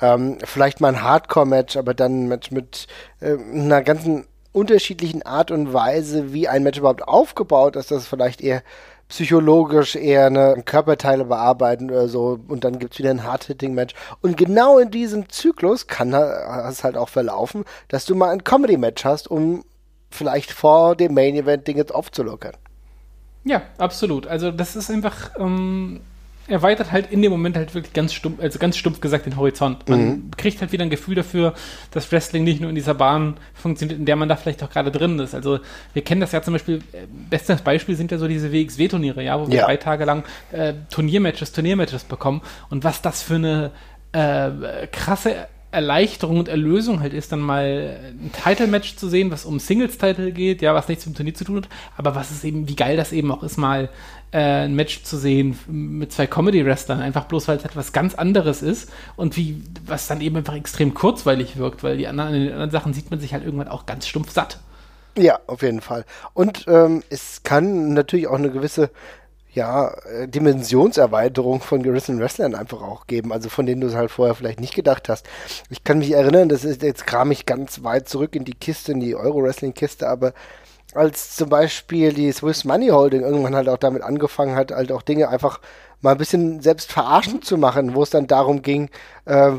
[0.00, 2.86] Ähm, vielleicht mal ein Hardcore-Match, aber dann ein Match mit
[3.20, 8.42] äh, einer ganzen unterschiedlichen Art und Weise, wie ein Match überhaupt aufgebaut ist, das vielleicht
[8.42, 8.62] eher
[9.08, 13.94] psychologisch eher eine Körperteile bearbeiten oder so und dann gibt's wieder ein Hard-Hitting-Match.
[14.22, 19.04] Und genau in diesem Zyklus kann es halt auch verlaufen, dass du mal ein Comedy-Match
[19.04, 19.64] hast, um
[20.10, 22.54] vielleicht vor dem Main-Event Dinge aufzulockern.
[23.44, 24.26] Ja, absolut.
[24.26, 26.00] Also das ist einfach, ähm,
[26.52, 29.88] erweitert halt in dem Moment halt wirklich ganz stumpf, also ganz stumpf gesagt den Horizont.
[29.88, 31.54] Man kriegt halt wieder ein Gefühl dafür,
[31.90, 34.90] dass Wrestling nicht nur in dieser Bahn funktioniert, in der man da vielleicht auch gerade
[34.92, 35.34] drin ist.
[35.34, 35.58] Also
[35.94, 39.40] wir kennen das ja zum Beispiel, äh, bestes Beispiel sind ja so diese WXW-Turniere, ja,
[39.40, 39.64] wo wir Ja.
[39.66, 43.70] drei Tage lang äh, Turniermatches, Turniermatches bekommen und was das für eine
[44.12, 49.58] äh, krasse Erleichterung und Erlösung halt ist, dann mal ein Title-Match zu sehen, was um
[49.58, 52.68] Singles-Title geht, ja, was nichts mit dem Turnier zu tun hat, aber was ist eben,
[52.68, 53.88] wie geil das eben auch ist, mal
[54.32, 58.62] äh, ein Match zu sehen mit zwei Comedy-Wrestlern, einfach bloß, weil es etwas ganz anderes
[58.62, 62.70] ist und wie, was dann eben einfach extrem kurzweilig wirkt, weil die anderen, den anderen
[62.70, 64.58] Sachen sieht man sich halt irgendwann auch ganz stumpf satt.
[65.16, 66.06] Ja, auf jeden Fall.
[66.32, 68.90] Und ähm, es kann natürlich auch eine gewisse
[69.54, 74.10] ja, äh, Dimensionserweiterung von gerissenen Wrestlern einfach auch geben, also von denen du es halt
[74.10, 75.26] vorher vielleicht nicht gedacht hast.
[75.68, 78.92] Ich kann mich erinnern, das ist, jetzt kram ich ganz weit zurück in die Kiste,
[78.92, 80.32] in die Euro-Wrestling-Kiste, aber
[80.94, 85.02] als zum Beispiel die Swiss Money Holding irgendwann halt auch damit angefangen hat, halt auch
[85.02, 85.60] Dinge einfach
[86.00, 88.90] mal ein bisschen selbst verarschen zu machen, wo es dann darum ging,
[89.24, 89.52] äh,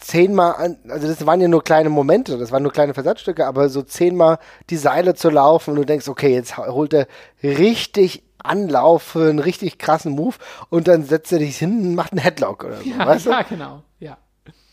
[0.00, 3.68] zehnmal, an, also das waren ja nur kleine Momente, das waren nur kleine Versatzstücke, aber
[3.68, 4.38] so zehnmal
[4.68, 7.06] die Seile zu laufen und du denkst, okay, jetzt holt er
[7.42, 10.36] richtig Anlauf für einen richtig krassen Move
[10.70, 12.88] und dann setzt er dich hin und macht einen Headlock oder so.
[12.88, 13.48] Ja, weißt ja du?
[13.48, 13.82] genau.
[13.98, 14.18] Ja.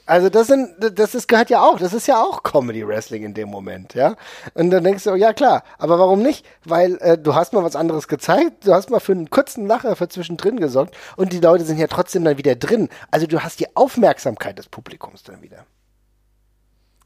[0.06, 3.34] Also das sind, das ist, gehört ja auch, das ist ja auch Comedy Wrestling in
[3.34, 4.16] dem Moment, ja.
[4.54, 6.46] Und dann denkst du, ja klar, aber warum nicht?
[6.66, 9.96] Weil äh, du hast mal was anderes gezeigt, du hast mal für einen kurzen Lacher
[9.96, 12.90] für zwischendrin gesorgt und die Leute sind ja trotzdem dann wieder drin.
[13.12, 15.66] Also du hast die Aufmerksamkeit des Publikums dann wieder.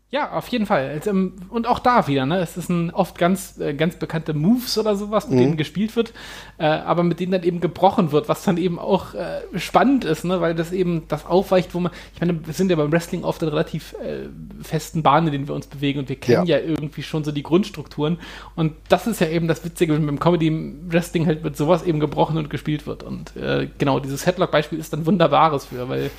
[0.09, 0.87] Ja, auf jeden Fall.
[0.87, 2.39] Also, ähm, Und auch da wieder, ne?
[2.39, 5.41] Es ist ein oft ganz, äh, ganz bekannte Moves oder sowas, mit Mhm.
[5.43, 6.13] denen gespielt wird,
[6.59, 10.23] äh, aber mit denen dann eben gebrochen wird, was dann eben auch äh, spannend ist,
[10.23, 10.39] ne?
[10.39, 13.37] Weil das eben das aufweicht, wo man, ich meine, wir sind ja beim Wrestling auf
[13.37, 14.29] der relativ äh,
[14.63, 16.57] festen Bahn, in denen wir uns bewegen und wir kennen ja.
[16.57, 16.63] Ja.
[16.65, 18.17] irgendwie schon so die Grundstrukturen.
[18.55, 22.37] Und das ist ja eben das Witzige, wenn beim Comedy-Wrestling halt mit sowas eben gebrochen
[22.37, 23.03] und gespielt wird.
[23.03, 26.11] Und äh, genau, dieses Headlock-Beispiel ist dann wunderbares für, weil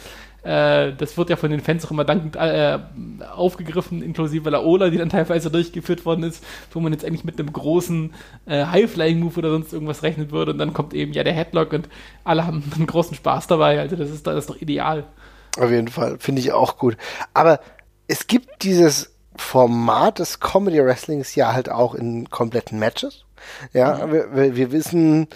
[0.49, 2.79] äh, das wird ja von den Fans auch immer dankend äh,
[3.37, 7.53] aufgegriffen, inklusive Laola, die dann teilweise durchgeführt worden ist, wo man jetzt eigentlich mit einem
[7.53, 8.15] großen
[8.47, 11.91] äh, High-Flying-Move oder sonst irgendwas rechnen würde und dann kommt eben ja der Headlock und
[12.25, 13.79] alle haben einen großen Spaß dabei.
[13.79, 15.05] Also das ist, das ist doch ideal.
[15.59, 16.97] Auf jeden Fall, finde ich auch gut.
[17.35, 17.61] Aber
[18.07, 23.27] es gibt dieses Format des Comedy Wrestlings ja halt auch in kompletten Matches.
[23.75, 25.29] Ja, wir, wir, wir wissen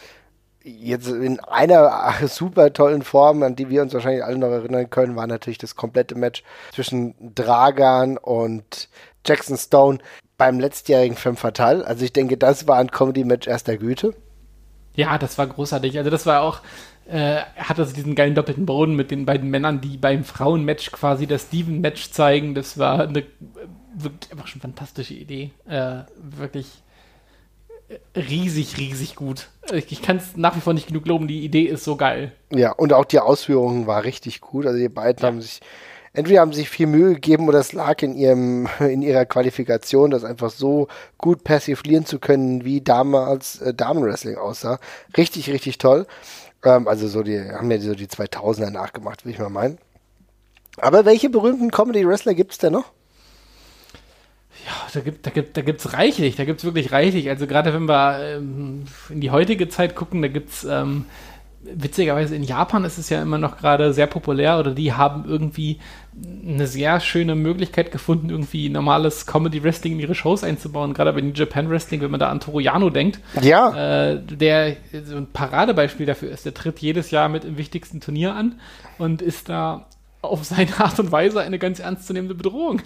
[0.64, 5.16] jetzt in einer super tollen Form, an die wir uns wahrscheinlich alle noch erinnern können,
[5.16, 8.88] war natürlich das komplette Match zwischen Dragan und
[9.26, 9.98] Jackson Stone
[10.36, 11.86] beim letztjährigen Femme Fatale.
[11.86, 14.14] Also ich denke, das war ein Comedy-Match erster Güte.
[14.94, 15.96] Ja, das war großartig.
[15.98, 16.60] Also das war auch,
[17.08, 21.26] äh, hat also diesen geilen doppelten Boden mit den beiden Männern, die beim Frauenmatch quasi
[21.26, 22.54] das Steven-Match zeigen.
[22.54, 23.24] Das war eine äh,
[23.94, 25.52] wirklich einfach schon fantastische Idee.
[25.66, 26.82] Äh, wirklich
[28.16, 29.48] riesig, riesig gut.
[29.72, 32.32] Ich, ich kann es nach wie vor nicht genug loben, die Idee ist so geil.
[32.50, 34.66] Ja, und auch die Ausführungen war richtig gut.
[34.66, 35.60] Also die beiden haben sich,
[36.12, 40.24] entweder haben sich viel Mühe gegeben oder es lag in ihrem, in ihrer Qualifikation, das
[40.24, 44.78] einfach so gut persiflieren zu können, wie damals äh, Damenwrestling aussah.
[45.16, 46.06] Richtig, richtig toll.
[46.64, 49.78] Ähm, also so die, haben ja so die 2000er nachgemacht, will ich mal meinen.
[50.78, 52.92] Aber welche berühmten Comedy-Wrestler gibt's denn noch?
[54.66, 57.28] Ja, da gibt da gibt da gibt's reichlich, da gibt's wirklich reichlich.
[57.28, 61.06] Also gerade wenn wir ähm, in die heutige Zeit gucken, da gibt's ähm,
[61.64, 65.78] witzigerweise in Japan ist es ja immer noch gerade sehr populär oder die haben irgendwie
[66.44, 70.92] eine sehr schöne Möglichkeit gefunden, irgendwie normales Comedy Wrestling in ihre Shows einzubauen.
[70.92, 74.76] Gerade bei New Japan Wrestling, wenn man da an Toru Yano denkt, Ja, äh, der
[75.04, 76.44] so ein Paradebeispiel dafür ist.
[76.44, 78.60] Der tritt jedes Jahr mit im wichtigsten Turnier an
[78.98, 79.86] und ist da
[80.22, 82.80] auf seine Art und Weise eine ganz ernstzunehmende Bedrohung.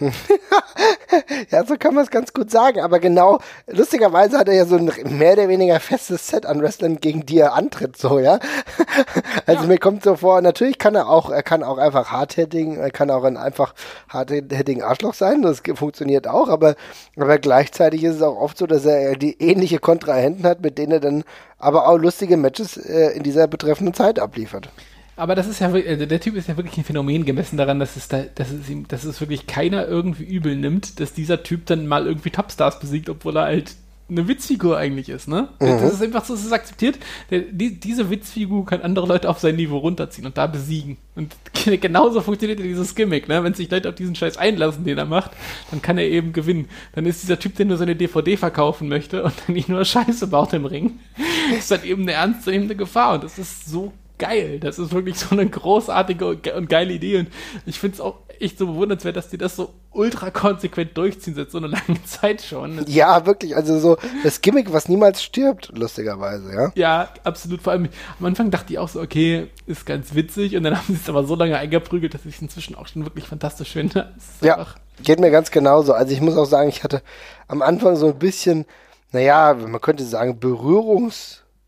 [1.50, 2.80] ja, so kann man es ganz gut sagen.
[2.80, 6.96] Aber genau, lustigerweise hat er ja so ein mehr oder weniger festes Set an Wrestlern,
[6.96, 8.38] gegen die er antritt, so, ja.
[9.46, 9.68] Also Ja.
[9.68, 13.10] mir kommt so vor, natürlich kann er auch, er kann auch einfach hardhitting, er kann
[13.10, 13.74] auch ein einfach
[14.08, 16.74] hardhitting Arschloch sein, das funktioniert auch, aber,
[17.16, 20.92] aber gleichzeitig ist es auch oft so, dass er die ähnliche Kontrahenten hat, mit denen
[20.92, 21.24] er dann
[21.58, 24.68] aber auch lustige Matches äh, in dieser betreffenden Zeit abliefert.
[25.16, 27.78] Aber das ist ja wirklich, also der Typ ist ja wirklich ein Phänomen gemessen daran,
[27.78, 31.42] dass es da, dass es ihm, dass es wirklich keiner irgendwie übel nimmt, dass dieser
[31.42, 33.76] Typ dann mal irgendwie Topstars besiegt, obwohl er halt
[34.12, 35.48] eine Witzfigur eigentlich ist, ne?
[35.58, 36.98] Das ist einfach so, es ist akzeptiert.
[37.30, 40.98] Der, die, diese Witzfigur kann andere Leute auf sein Niveau runterziehen und da besiegen.
[41.14, 41.34] Und
[41.80, 43.42] genauso funktioniert ja dieses Gimmick, ne?
[43.42, 45.30] Wenn sich Leute auf diesen Scheiß einlassen, den er macht,
[45.70, 46.68] dann kann er eben gewinnen.
[46.94, 50.26] Dann ist dieser Typ, der nur seine DVD verkaufen möchte und dann nicht nur Scheiße
[50.26, 50.98] baut im Ring,
[51.56, 53.14] ist dann eben eine ernstzunehmende Gefahr.
[53.14, 53.92] Und das ist so
[54.22, 54.60] geil.
[54.60, 57.18] Das ist wirklich so eine großartige und ge- und geile Idee.
[57.18, 57.28] Und
[57.66, 61.50] ich finde es auch echt so bewundernswert, dass die das so ultra konsequent durchziehen seit
[61.50, 62.76] so einer langen Zeit schon.
[62.78, 66.72] Das- Ja, wirklich, also so das Gimmick, was niemals stirbt, lustigerweise, ja.
[66.74, 67.62] Ja, absolut.
[67.62, 70.56] Vor allem am Anfang dachte ich auch so, okay, ist ganz witzig.
[70.56, 73.04] Und dann haben sie es aber so lange eingeprügelt, dass ich es inzwischen auch schon
[73.04, 74.12] wirklich fantastisch finde.
[74.40, 74.66] Ja,
[75.02, 75.92] geht mir ganz genauso.
[75.92, 77.02] Also ich muss auch sagen, ich hatte
[77.48, 78.64] am Anfang so ein bisschen,
[79.12, 80.38] naja, man könnte sagen,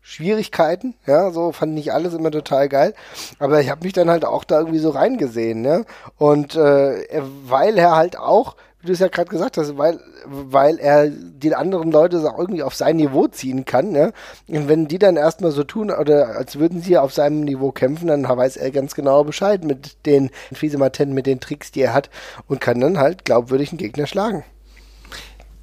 [0.07, 2.93] Schwierigkeiten, ja, so fand ich alles immer total geil,
[3.39, 5.83] aber ich habe mich dann halt auch da irgendwie so reingesehen, ne?
[6.17, 10.77] Und äh, weil er halt auch, wie du es ja gerade gesagt hast, weil weil
[10.77, 14.13] er die anderen Leute auch irgendwie auf sein Niveau ziehen kann, ne?
[14.47, 18.07] Und wenn die dann erstmal so tun oder als würden sie auf seinem Niveau kämpfen,
[18.07, 22.11] dann weiß er ganz genau Bescheid mit den Fiesematen, mit den Tricks, die er hat
[22.47, 24.43] und kann dann halt glaubwürdig einen Gegner schlagen.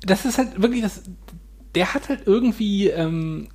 [0.05, 1.03] Das ist halt wirklich das
[1.77, 3.49] der hat halt irgendwie ähm,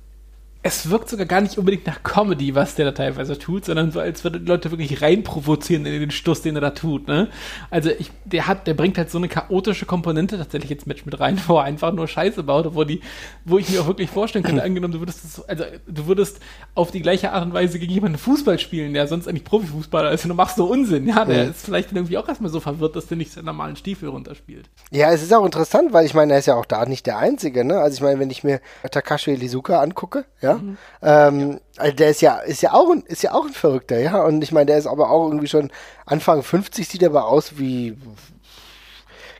[0.62, 4.00] es wirkt sogar gar nicht unbedingt nach Comedy, was der da teilweise tut, sondern so,
[4.00, 7.28] als würde die Leute wirklich reinprovozieren in den Stuss, den er da tut, ne?
[7.70, 11.20] Also ich, der hat, der bringt halt so eine chaotische Komponente tatsächlich ins Match mit
[11.20, 13.00] rein, wo er einfach nur Scheiße baut, wo die,
[13.44, 16.40] wo ich mir auch wirklich vorstellen könnte, angenommen, du würdest das, also du würdest
[16.74, 20.24] auf die gleiche Art und Weise gegen jemanden Fußball spielen, der sonst eigentlich Profifußballer ist
[20.24, 21.50] und du machst so Unsinn, ja, der ja.
[21.50, 24.68] ist vielleicht irgendwie auch erstmal so verwirrt, dass der nicht seinen normalen Stiefel runterspielt.
[24.90, 27.18] Ja, es ist auch interessant, weil ich meine, er ist ja auch da nicht der
[27.18, 27.78] Einzige, ne?
[27.78, 30.78] Also ich meine, wenn ich mir Takashi Lizuka angucke, ja, Mhm.
[31.02, 34.22] Ähm, also der ist ja, ist ja auch ein, ist ja auch ein Verrückter, ja.
[34.22, 35.70] Und ich meine, der ist aber auch irgendwie schon
[36.06, 37.96] Anfang 50, sieht aber aus wie,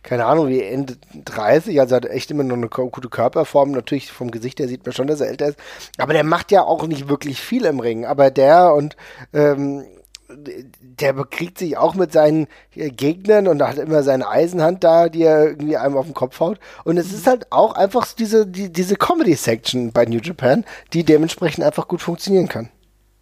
[0.02, 3.72] keine Ahnung, wie Ende 30, also hat echt immer noch eine gute Körperform.
[3.72, 5.58] Natürlich vom Gesicht her sieht man schon, dass er älter ist.
[5.98, 8.06] Aber der macht ja auch nicht wirklich viel im Ring.
[8.06, 8.96] Aber der und
[9.32, 9.84] ähm,
[10.28, 15.22] der bekriegt sich auch mit seinen äh, Gegnern und hat immer seine Eisenhand da, die
[15.22, 16.58] er irgendwie einem auf den Kopf haut.
[16.84, 21.64] Und es ist halt auch einfach diese, die, diese Comedy-Section bei New Japan, die dementsprechend
[21.64, 22.68] einfach gut funktionieren kann.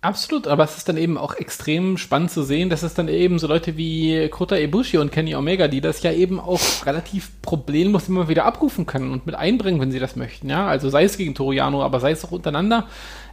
[0.03, 3.41] Absolut, aber es ist dann eben auch extrem spannend zu sehen, dass es dann eben
[3.41, 8.09] so Leute wie Kota Ibushi und Kenny Omega, die das ja eben auch relativ problemlos
[8.09, 10.69] immer wieder abrufen können und mit einbringen, wenn sie das möchten, ja.
[10.69, 12.87] Also sei es gegen Toriano, aber sei es auch untereinander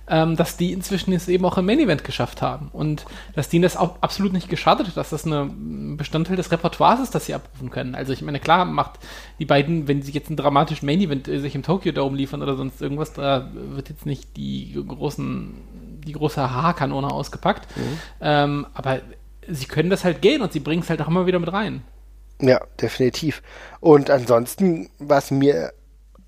[0.07, 3.63] ähm, dass die inzwischen es eben auch im Main Event geschafft haben und dass denen
[3.63, 7.33] das auch absolut nicht geschadet hat, dass das ein Bestandteil des Repertoires ist, das sie
[7.33, 7.95] abrufen können.
[7.95, 8.99] Also ich meine, klar macht
[9.39, 12.41] die beiden, wenn sie jetzt einen dramatischen Main Event äh, sich im Tokyo Dome liefern
[12.41, 15.53] oder sonst irgendwas, da wird jetzt nicht die großen,
[16.05, 17.99] die große Haarkanone ausgepackt, mhm.
[18.19, 18.99] ähm, aber
[19.47, 21.81] sie können das halt gehen und sie bringen es halt auch immer wieder mit rein.
[22.41, 23.41] Ja, definitiv.
[23.79, 25.71] Und ansonsten, was mir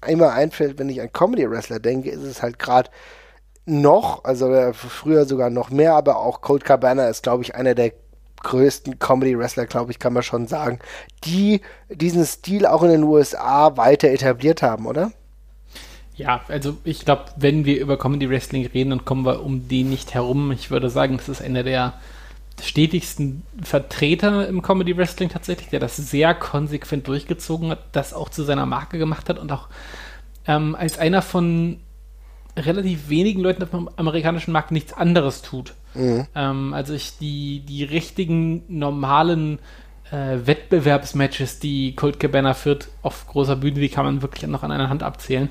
[0.08, 2.90] immer einfällt, wenn ich an Comedy-Wrestler denke, ist es halt gerade
[3.66, 7.76] noch, also äh, früher sogar noch mehr, aber auch Cold Cabana ist, glaube ich, einer
[7.76, 7.92] der
[8.44, 10.80] größten Comedy-Wrestler, glaube ich, kann man schon sagen,
[11.24, 15.12] die diesen Stil auch in den USA weiter etabliert haben, oder?
[16.16, 19.90] Ja, also ich glaube, wenn wir über Comedy Wrestling reden, dann kommen wir um den
[19.90, 20.52] nicht herum.
[20.52, 21.94] Ich würde sagen, das ist einer der
[22.62, 28.44] stetigsten Vertreter im Comedy Wrestling tatsächlich, der das sehr konsequent durchgezogen hat, das auch zu
[28.44, 29.68] seiner Marke gemacht hat und auch
[30.48, 31.82] ähm, als einer von
[32.58, 35.74] relativ wenigen Leuten auf dem amerikanischen Markt nichts anderes tut.
[35.94, 36.28] Mhm.
[36.36, 39.60] Ähm, also ich die, die richtigen, normalen
[40.12, 44.72] äh, Wettbewerbsmatches, die Colt Cabana führt auf großer Bühne, die kann man wirklich noch an
[44.72, 45.50] einer Hand abzählen.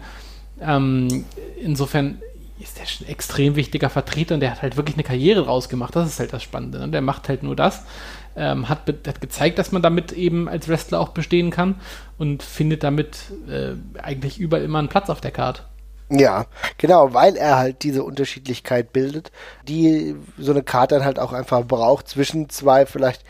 [0.61, 1.25] Ähm,
[1.61, 2.19] insofern
[2.61, 5.69] ist der schon ein extrem wichtiger Vertreter und der hat halt wirklich eine Karriere draus
[5.69, 5.95] gemacht.
[5.97, 6.79] Das ist halt das Spannende.
[6.79, 6.89] Ne?
[6.89, 7.85] Der macht halt nur das.
[8.37, 11.77] Ähm, hat, hat gezeigt, dass man damit eben als Wrestler auch bestehen kann
[12.19, 15.63] und findet damit äh, eigentlich überall immer einen Platz auf der Karte.
[16.11, 19.33] Ja, genau, weil er halt diese Unterschiedlichkeit bildet,
[19.67, 22.09] die so eine Karte dann halt auch einfach braucht.
[22.09, 23.25] Zwischen zwei vielleicht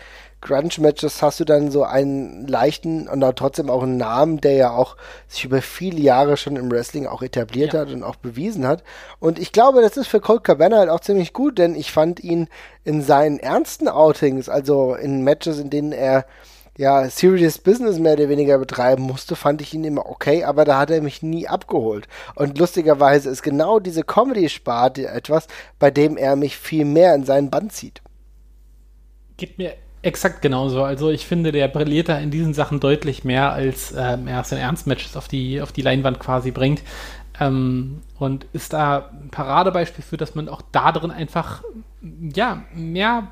[0.45, 4.71] Grunge-Matches hast du dann so einen leichten und auch trotzdem auch einen Namen, der ja
[4.71, 7.81] auch sich über viele Jahre schon im Wrestling auch etabliert ja.
[7.81, 8.85] hat und auch bewiesen hat.
[9.19, 12.21] Und ich glaube, das ist für Colt Cabana halt auch ziemlich gut, denn ich fand
[12.23, 12.49] ihn
[12.85, 16.27] in seinen ernsten Outings, also in Matches, in denen er
[16.77, 20.79] ja, Serious Business mehr oder weniger betreiben musste, fand ich ihn immer okay, aber da
[20.79, 22.09] hat er mich nie abgeholt.
[22.35, 25.47] Und lustigerweise ist genau diese Comedy-Sparte etwas,
[25.79, 28.03] bei dem er mich viel mehr in seinen Band zieht.
[29.37, 30.83] Geht mir exakt genauso.
[30.83, 34.63] Also ich finde, der brilliert da in diesen Sachen deutlich mehr, als ähm, er seine
[34.63, 36.83] Ernstmatches auf die, auf die Leinwand quasi bringt.
[37.41, 41.63] Ähm, und ist da ein Paradebeispiel für, dass man auch da drin einfach
[42.35, 43.29] ja, mehr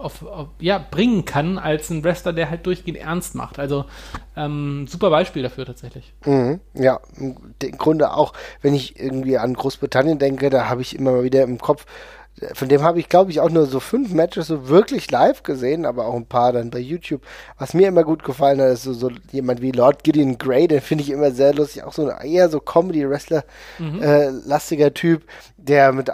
[0.00, 3.58] auf, auf, ja, bringen kann, als ein Wrestler, der halt durchgehend ernst macht.
[3.58, 3.84] Also
[4.36, 6.12] ähm, super Beispiel dafür tatsächlich.
[6.24, 7.36] Mhm, ja, im
[7.78, 8.32] Grunde auch,
[8.62, 11.86] wenn ich irgendwie an Großbritannien denke, da habe ich immer mal wieder im Kopf,
[12.54, 15.84] von dem habe ich, glaube ich, auch nur so fünf Matches so wirklich live gesehen,
[15.84, 17.22] aber auch ein paar dann bei YouTube.
[17.58, 20.80] Was mir immer gut gefallen hat, ist so, so jemand wie Lord Gideon Grey, den
[20.80, 24.90] finde ich immer sehr lustig, auch so ein eher so Comedy-Wrestler-lastiger mhm.
[24.90, 25.24] äh, Typ,
[25.62, 26.10] der mit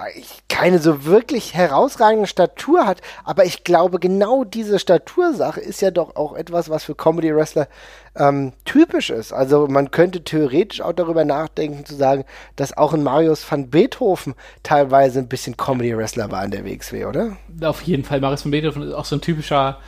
[0.49, 6.17] keine so wirklich herausragende Statur hat, aber ich glaube, genau diese Statursache ist ja doch
[6.17, 7.69] auch etwas, was für Comedy-Wrestler
[8.17, 9.33] ähm, typisch ist.
[9.33, 12.25] Also man könnte theoretisch auch darüber nachdenken zu sagen,
[12.57, 17.37] dass auch ein Marius van Beethoven teilweise ein bisschen Comedy-Wrestler war in der WXW, oder?
[17.63, 18.21] Auf jeden Fall.
[18.21, 19.79] Marius van Beethoven ist auch so ein typischer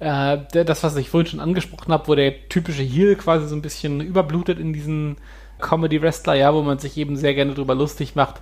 [0.00, 3.62] äh, das, was ich vorhin schon angesprochen habe, wo der typische Heel quasi so ein
[3.62, 5.16] bisschen überblutet in diesen
[5.60, 8.40] Comedy-Wrestler, ja, wo man sich eben sehr gerne drüber lustig macht,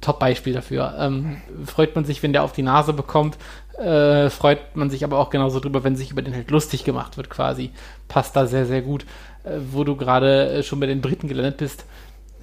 [0.00, 0.94] Top-Beispiel dafür.
[0.98, 3.36] Ähm, freut man sich, wenn der auf die Nase bekommt,
[3.78, 7.16] äh, freut man sich aber auch genauso drüber, wenn sich über den halt lustig gemacht
[7.16, 7.70] wird, quasi.
[8.08, 9.04] Passt da sehr, sehr gut.
[9.44, 11.84] Äh, wo du gerade äh, schon bei den Briten gelandet bist.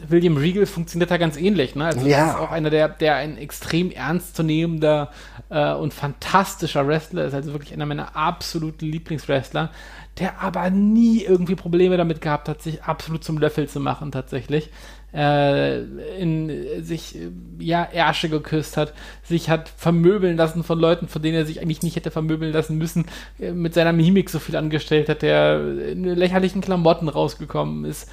[0.08, 1.86] William Regal funktioniert da ganz ähnlich, ne?
[1.86, 2.26] Also Ja.
[2.26, 5.12] das ist auch einer, der, der ein extrem ernstzunehmender
[5.50, 9.72] äh, und fantastischer Wrestler ist, also wirklich einer meiner absoluten Lieblingswrestler,
[10.18, 14.70] der aber nie irgendwie Probleme damit gehabt hat, sich absolut zum Löffel zu machen, tatsächlich.
[15.12, 15.80] Äh,
[16.20, 18.94] in äh, sich äh, ja Ärsche geküsst hat,
[19.24, 22.78] sich hat vermöbeln lassen von Leuten, von denen er sich eigentlich nicht hätte vermöbeln lassen
[22.78, 23.06] müssen,
[23.40, 28.08] äh, mit seiner Mimik so viel angestellt hat, der in lächerlichen Klamotten rausgekommen ist,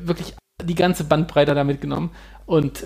[0.00, 2.10] wirklich die ganze Bandbreite damit genommen
[2.46, 2.84] und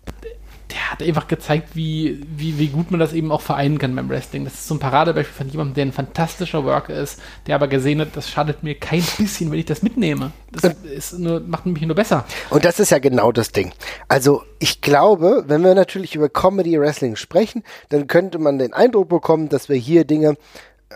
[0.72, 4.08] der hat einfach gezeigt, wie, wie, wie gut man das eben auch vereinen kann beim
[4.08, 4.44] Wrestling.
[4.44, 8.00] Das ist so ein Paradebeispiel von jemandem, der ein fantastischer Worker ist, der aber gesehen
[8.00, 10.32] hat, das schadet mir kein bisschen, wenn ich das mitnehme.
[10.50, 12.24] Das ist nur, macht mich nur besser.
[12.50, 13.72] Und das ist ja genau das Ding.
[14.08, 19.08] Also ich glaube, wenn wir natürlich über Comedy Wrestling sprechen, dann könnte man den Eindruck
[19.08, 20.36] bekommen, dass wir hier Dinge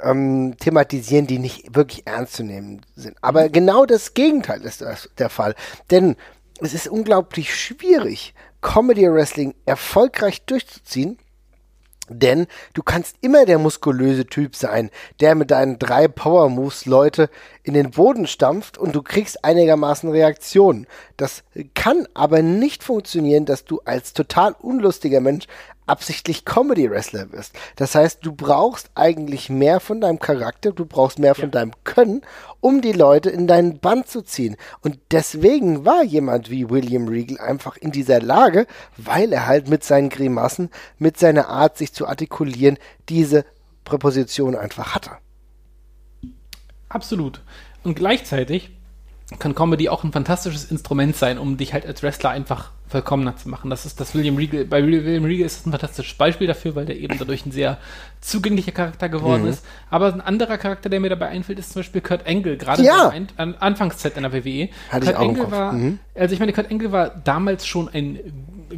[0.03, 3.17] ähm, thematisieren, die nicht wirklich ernst zu nehmen sind.
[3.21, 5.55] Aber genau das Gegenteil ist das, der Fall.
[5.91, 6.17] Denn
[6.61, 11.19] es ist unglaublich schwierig, Comedy Wrestling erfolgreich durchzuziehen,
[12.09, 14.91] denn du kannst immer der muskulöse Typ sein,
[15.21, 17.31] der mit deinen drei Power Moves Leute
[17.67, 20.87] in den Boden stampft und du kriegst einigermaßen Reaktionen.
[21.17, 21.43] Das
[21.75, 25.47] kann aber nicht funktionieren, dass du als total unlustiger Mensch
[25.87, 27.55] absichtlich Comedy Wrestler bist.
[27.75, 32.23] Das heißt, du brauchst eigentlich mehr von deinem Charakter, du brauchst mehr von deinem Können,
[32.61, 34.57] um die Leute in deinen Band zu ziehen.
[34.83, 39.83] Und deswegen war jemand wie William Regal einfach in dieser Lage, weil er halt mit
[39.83, 43.45] seinen Grimassen, mit seiner Art, sich zu artikulieren, diese
[43.85, 45.11] Präposition einfach hatte.
[46.89, 47.41] Absolut.
[47.85, 48.71] Und gleichzeitig
[49.41, 53.49] kann Comedy auch ein fantastisches Instrument sein, um dich halt als Wrestler einfach vollkommener zu
[53.49, 53.71] machen.
[53.71, 56.87] Das ist das William Regal, bei William Regal ist das ein fantastisches Beispiel dafür, weil
[56.87, 57.79] der eben dadurch ein sehr
[58.21, 59.49] zugänglicher Charakter geworden Mhm.
[59.49, 59.65] ist.
[59.91, 63.09] Aber ein anderer Charakter, der mir dabei einfällt, ist zum Beispiel Kurt Angle, gerade Ja.
[63.09, 64.69] in der Anfangszeit in der WWE.
[64.91, 65.53] Hatte ich Kurt auch im Angle Kopf.
[65.53, 65.99] war, Mhm.
[66.15, 68.21] also ich meine, Kurt Angle war damals schon ein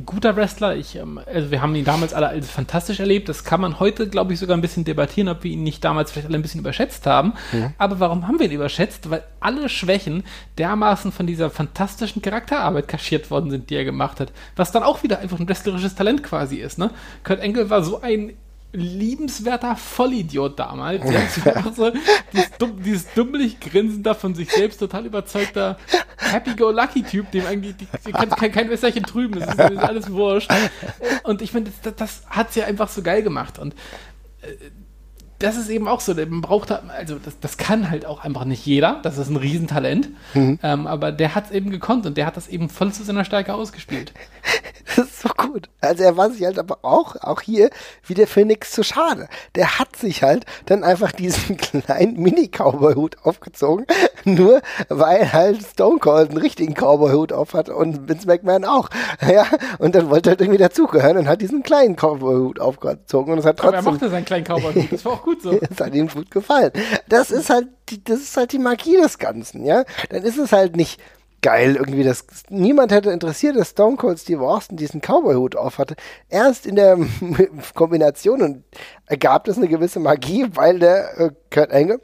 [0.05, 0.77] guter Wrestler.
[0.77, 3.29] Ich, ähm, also wir haben ihn damals alle als fantastisch erlebt.
[3.29, 6.11] Das kann man heute, glaube ich, sogar ein bisschen debattieren, ob wir ihn nicht damals
[6.11, 7.35] vielleicht alle ein bisschen überschätzt haben.
[7.79, 9.11] Aber warum haben wir ihn überschätzt?
[9.11, 10.25] Weil alle Schwächen
[10.59, 14.33] dermaßen von dieser fantastischen Charakterarbeit kaschiert worden sind, die er gemacht hat.
[14.57, 16.79] Was dann auch wieder einfach ein wrestlerisches Talent quasi ist.
[16.79, 16.91] Ne?
[17.25, 18.33] Kurt Angle war so ein
[18.73, 21.05] liebenswerter Vollidiot damals.
[21.11, 21.21] Ja.
[21.53, 21.91] Einfach so,
[22.33, 25.79] dieses, dumm, dieses dummlich grinsender, von sich selbst total überzeugter
[26.19, 30.13] Happy-Go-Lucky-Typ, dem eigentlich die, die kann, kein, kein Wässerchen trüben, das ist, das ist alles
[30.13, 30.51] wurscht.
[31.25, 33.59] Und ich finde, das, das hat sie einfach so geil gemacht.
[33.59, 33.75] Und
[34.43, 34.49] äh,
[35.39, 38.45] das ist eben auch so, man braucht da, also das, das kann halt auch einfach
[38.45, 42.27] nicht jeder, das ist ein Riesentalent, ähm, aber der hat es eben gekonnt und der
[42.27, 44.13] hat das eben voll zu seiner Stärke ausgespielt.
[44.97, 45.69] Das ist so gut.
[45.81, 47.71] Also er war sich halt aber auch, auch hier
[48.05, 49.29] wieder für nichts zu schade.
[49.55, 53.87] Der hat sich halt dann einfach diesen kleinen Mini-Cowboy-Hut aufgezogen,
[54.25, 58.89] nur weil halt Stone Cold einen richtigen Cowboy-Hut auf hat und Vince McMahon auch.
[59.29, 59.47] Ja,
[59.79, 63.45] und dann wollte er halt irgendwie dazugehören und hat diesen kleinen Cowboy-Hut aufgezogen und es
[63.45, 65.51] hat Aber er trotzdem mochte seinen kleinen Cowboy, das war auch gut so.
[65.71, 66.73] es hat ihm gut gefallen.
[67.09, 69.85] Das ist halt, die, das ist halt die Magie des Ganzen, ja.
[70.09, 71.01] Dann ist es halt nicht
[71.43, 75.97] geil irgendwie, dass niemand hätte interessiert, dass Stone Cold Steve Austin diesen Cowboy-Hut auf hatte.
[76.29, 76.99] Erst in der
[77.75, 78.65] Kombination und
[79.07, 82.01] ergab das eine gewisse Magie, weil der äh, Kurt Angle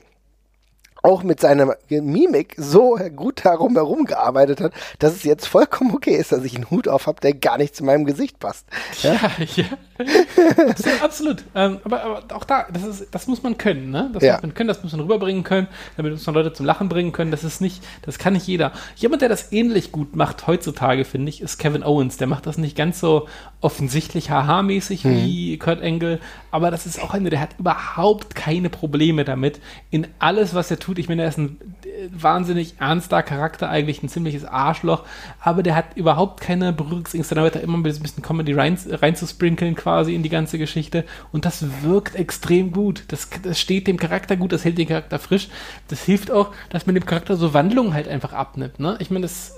[1.04, 6.16] auch mit seiner Mimik so gut darum herum gearbeitet hat, dass es jetzt vollkommen okay
[6.16, 8.66] ist, dass ich einen Hut auf habe, der gar nicht zu meinem Gesicht passt.
[9.02, 9.20] Ja,
[9.54, 9.66] ja.
[10.68, 11.02] absolut.
[11.02, 11.44] absolut.
[11.54, 14.11] Ähm, aber, aber auch da, das, ist, das muss man können, ne?
[14.12, 14.35] Das Ja.
[14.35, 17.12] muss man können, das muss man rüberbringen können, damit muss man Leute zum Lachen bringen
[17.12, 17.30] können.
[17.30, 18.72] Das ist nicht, das kann nicht jeder.
[18.96, 22.16] Jemand, der das ähnlich gut macht heutzutage, finde ich, ist Kevin Owens.
[22.16, 23.28] Der macht das nicht ganz so
[23.61, 29.24] offensichtlich haha-mäßig wie Kurt Angle, aber das ist auch einer, der hat überhaupt keine Probleme
[29.24, 30.98] damit, in alles, was er tut.
[30.98, 35.04] Ich meine, er ist ein äh, wahnsinnig ernster Charakter, eigentlich ein ziemliches Arschloch,
[35.40, 40.14] aber der hat überhaupt keine Berührungsängste damit, da immer ein bisschen Comedy rein, reinzusprinkeln quasi
[40.14, 43.04] in die ganze Geschichte und das wirkt extrem gut.
[43.08, 45.50] Das, das steht dem Charakter gut, das hält den Charakter frisch.
[45.88, 48.80] Das hilft auch, dass man dem Charakter so Wandlungen halt einfach abnimmt.
[48.80, 48.96] Ne?
[48.98, 49.54] Ich meine, das,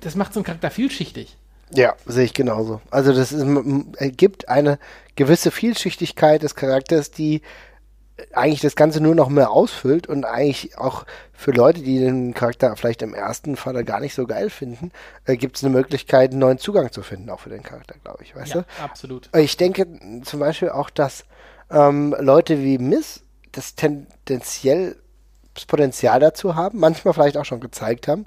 [0.00, 1.36] das macht so einen Charakter vielschichtig.
[1.72, 2.80] Ja, sehe ich genauso.
[2.90, 3.46] Also das ist,
[3.98, 4.80] ergibt eine
[5.14, 7.42] gewisse Vielschichtigkeit des Charakters, die
[8.32, 12.74] eigentlich das Ganze nur noch mehr ausfüllt und eigentlich auch für Leute, die den Charakter
[12.76, 14.90] vielleicht im ersten Falle gar nicht so geil finden,
[15.24, 18.24] äh, gibt es eine Möglichkeit, einen neuen Zugang zu finden, auch für den Charakter, glaube
[18.24, 18.64] ich, weißt Ja, du?
[18.82, 19.30] absolut.
[19.36, 19.86] Ich denke
[20.24, 21.24] zum Beispiel auch, dass
[21.70, 24.96] ähm, Leute wie Miss das tendenziell
[25.54, 28.26] das Potenzial dazu haben, manchmal vielleicht auch schon gezeigt haben.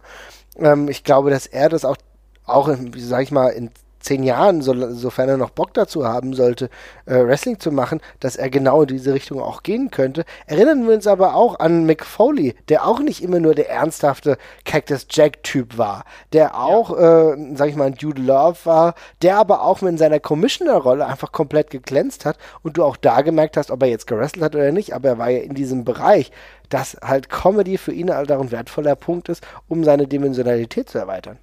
[0.58, 1.98] Ähm, ich glaube, dass er das auch,
[2.46, 3.72] auch in, wie sag ich mal, in
[4.02, 6.70] zehn Jahren, so, sofern er noch Bock dazu haben sollte,
[7.06, 10.26] äh, Wrestling zu machen, dass er genau in diese Richtung auch gehen könnte.
[10.46, 14.38] Erinnern wir uns aber auch an Mick Foley, der auch nicht immer nur der ernsthafte
[14.66, 17.34] Cactus Jack-Typ war, der auch, ja.
[17.34, 21.32] äh, sag ich mal, ein Dude Love war, der aber auch mit seiner Commissioner-Rolle einfach
[21.32, 24.72] komplett geglänzt hat und du auch da gemerkt hast, ob er jetzt gewrestelt hat oder
[24.72, 26.32] nicht, aber er war ja in diesem Bereich,
[26.70, 30.98] dass halt Comedy für ihn halt auch ein wertvoller Punkt ist, um seine Dimensionalität zu
[30.98, 31.38] erweitern.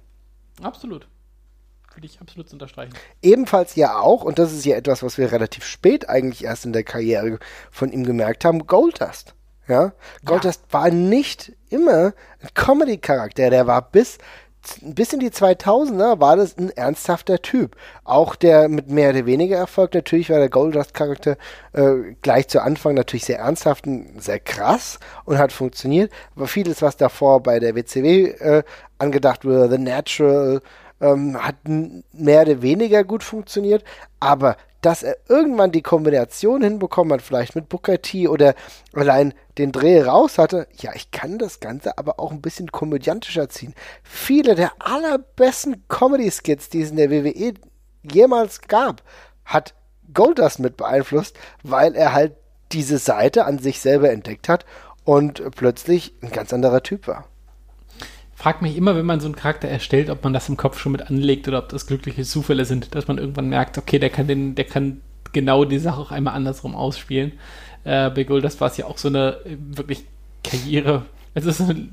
[0.61, 1.07] Absolut
[1.99, 2.93] würde ich absolut unterstreichen.
[3.21, 6.71] Ebenfalls ja auch, und das ist ja etwas, was wir relativ spät eigentlich erst in
[6.71, 7.39] der Karriere
[7.71, 9.35] von ihm gemerkt haben, Goldust.
[9.67, 9.91] Ja,
[10.25, 10.79] Goldust ja.
[10.79, 14.17] war nicht immer ein Comedy-Charakter, der war bis
[14.81, 17.77] bis in die 2000er war das ein ernsthafter Typ.
[18.03, 19.93] Auch der mit mehr oder weniger Erfolg.
[19.93, 21.37] Natürlich war der Goldust-Charakter
[21.71, 26.11] äh, gleich zu Anfang natürlich sehr ernsthaft und sehr krass und hat funktioniert.
[26.35, 28.63] Aber vieles, was davor bei der WCW äh,
[28.97, 30.61] angedacht wurde, The Natural,
[31.01, 33.83] ähm, hat mehr oder weniger gut funktioniert,
[34.19, 38.55] aber dass er irgendwann die Kombination hinbekommen hat, vielleicht mit Booker T oder
[38.93, 43.49] allein den Dreh raus hatte, ja, ich kann das Ganze aber auch ein bisschen komödiantischer
[43.49, 43.75] ziehen.
[44.03, 47.53] Viele der allerbesten Comedy-Skits, die es in der WWE
[48.09, 49.03] jemals gab,
[49.43, 49.73] hat
[50.13, 52.35] Goldust mit beeinflusst, weil er halt
[52.71, 54.65] diese Seite an sich selber entdeckt hat
[55.03, 57.25] und plötzlich ein ganz anderer Typ war
[58.39, 60.93] frage mich immer, wenn man so einen Charakter erstellt, ob man das im Kopf schon
[60.93, 64.27] mit anlegt oder ob das glückliche Zufälle sind, dass man irgendwann merkt, okay, der kann
[64.27, 65.01] den, der kann
[65.33, 67.33] genau die Sache auch einmal andersrum ausspielen.
[67.83, 70.05] Äh, bei das war es ja auch so eine äh, wirklich
[70.41, 71.03] Karriere.
[71.33, 71.89] Es ist eine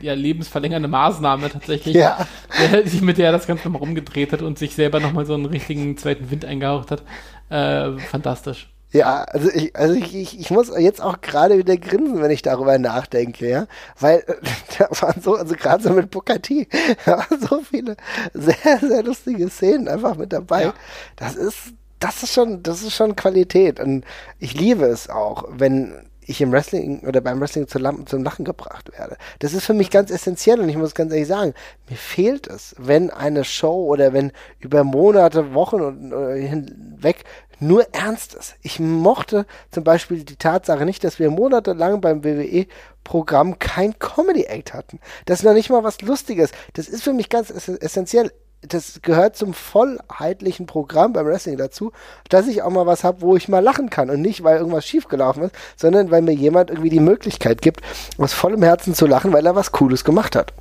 [0.00, 2.26] ja, lebensverlängernde Maßnahme tatsächlich, ja.
[2.60, 5.46] der, mit der er das Ganze nochmal rumgedreht hat und sich selber nochmal so einen
[5.46, 7.02] richtigen zweiten Wind eingehaucht hat.
[7.50, 8.68] Äh, fantastisch.
[8.90, 12.40] Ja, also ich, also ich, ich, ich muss jetzt auch gerade wieder grinsen, wenn ich
[12.40, 13.66] darüber nachdenke, ja.
[14.00, 14.24] Weil
[14.78, 16.10] da waren so, also gerade so mit
[16.42, 16.68] T,
[17.04, 17.96] da waren so viele
[18.32, 20.64] sehr, sehr lustige Szenen einfach mit dabei.
[20.64, 20.74] Ja.
[21.16, 23.78] Das ist, das ist schon, das ist schon Qualität.
[23.78, 24.04] Und
[24.38, 28.44] ich liebe es auch, wenn ich im Wrestling oder beim Wrestling zu Lampen zum Lachen
[28.44, 29.16] gebracht werde.
[29.38, 31.54] Das ist für mich ganz essentiell und ich muss ganz ehrlich sagen,
[31.88, 37.24] mir fehlt es, wenn eine Show oder wenn über Monate, Wochen und, äh, hinweg
[37.60, 38.54] nur Ernstes.
[38.62, 45.00] Ich mochte zum Beispiel die Tatsache nicht, dass wir monatelang beim WWE-Programm kein Comedy-Act hatten.
[45.26, 46.50] Das ist noch nicht mal was Lustiges.
[46.74, 48.32] Das ist für mich ganz essentiell.
[48.62, 51.92] Das gehört zum vollheitlichen Programm beim Wrestling dazu,
[52.28, 54.10] dass ich auch mal was habe, wo ich mal lachen kann.
[54.10, 57.82] Und nicht, weil irgendwas schiefgelaufen ist, sondern weil mir jemand irgendwie die Möglichkeit gibt,
[58.18, 60.52] aus vollem Herzen zu lachen, weil er was Cooles gemacht hat.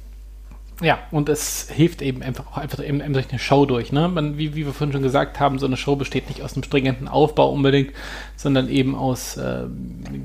[0.82, 3.92] Ja, und es hilft eben einfach auch einfach eben, eben durch eine Show durch.
[3.92, 4.08] Ne?
[4.08, 6.64] Man, wie, wie wir vorhin schon gesagt haben, so eine Show besteht nicht aus einem
[6.64, 7.94] stringenten Aufbau unbedingt,
[8.36, 9.64] sondern eben aus äh,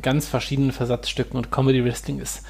[0.02, 2.42] ganz verschiedenen Versatzstücken und Comedy Wrestling ist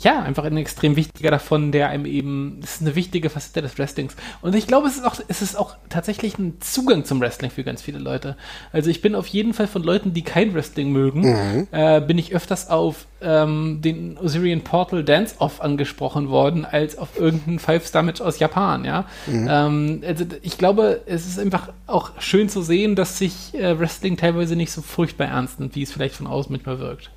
[0.00, 3.78] ja, einfach ein extrem wichtiger davon, der einem eben, das ist eine wichtige Facette des
[3.78, 4.16] Wrestlings.
[4.40, 7.64] Und ich glaube, es ist auch, es ist auch tatsächlich ein Zugang zum Wrestling für
[7.64, 8.36] ganz viele Leute.
[8.72, 11.68] Also ich bin auf jeden Fall von Leuten, die kein Wrestling mögen, mhm.
[11.70, 17.58] äh, bin ich öfters auf ähm, den Osirian Portal Dance-Off angesprochen worden, als auf irgendein
[17.58, 19.04] Five-Star-Match aus Japan, ja.
[19.26, 19.48] Mhm.
[19.50, 24.16] Ähm, also ich glaube, es ist einfach auch schön zu sehen, dass sich äh, Wrestling
[24.16, 27.10] teilweise nicht so furchtbar ernst nimmt, wie es vielleicht von außen manchmal wirkt.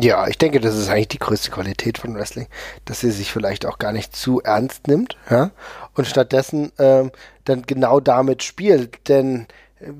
[0.00, 2.46] Ja, ich denke, das ist eigentlich die größte Qualität von Wrestling,
[2.84, 5.50] dass sie sich vielleicht auch gar nicht zu ernst nimmt, ja,
[5.94, 7.10] und stattdessen ähm,
[7.44, 9.08] dann genau damit spielt.
[9.08, 9.46] Denn
[9.80, 9.90] äh,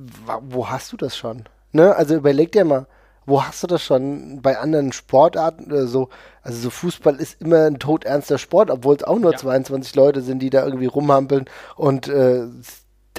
[0.40, 1.44] wo hast du das schon?
[1.72, 1.94] Ne?
[1.94, 2.86] Also überleg dir mal,
[3.24, 6.08] wo hast du das schon bei anderen Sportarten oder so?
[6.42, 9.38] Also so Fußball ist immer ein todernster Sport, obwohl es auch nur ja.
[9.38, 11.44] 22 Leute sind, die da irgendwie rumhampeln
[11.76, 12.46] und äh,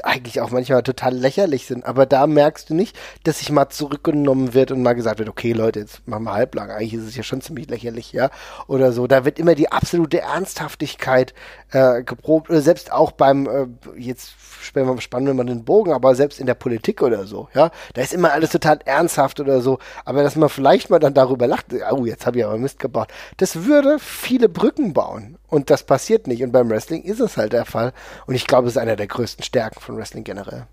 [0.03, 1.85] eigentlich auch manchmal total lächerlich sind.
[1.85, 5.53] Aber da merkst du nicht, dass sich mal zurückgenommen wird und mal gesagt wird, okay
[5.53, 6.71] Leute, jetzt machen wir halblang.
[6.71, 8.29] Eigentlich ist es ja schon ziemlich lächerlich, ja.
[8.67, 9.07] Oder so.
[9.07, 11.33] Da wird immer die absolute Ernsthaftigkeit
[11.71, 12.49] äh, geprobt.
[12.49, 13.67] Oder selbst auch beim, äh,
[13.97, 17.71] jetzt spannen wir mal den Bogen, aber selbst in der Politik oder so, ja.
[17.93, 19.79] Da ist immer alles total ernsthaft oder so.
[20.05, 23.09] Aber dass man vielleicht mal dann darüber lacht, oh, jetzt habe ich aber Mist gebaut.
[23.37, 25.37] Das würde viele Brücken bauen.
[25.53, 26.41] Und das passiert nicht.
[26.41, 27.93] Und beim Wrestling ist es halt der Fall.
[28.25, 30.65] Und ich glaube, es ist einer der größten Stärken von Wrestling generell.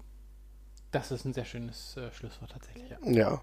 [0.90, 2.84] Das ist ein sehr schönes äh, Schlusswort tatsächlich.
[2.88, 3.10] Ja.
[3.10, 3.42] ja.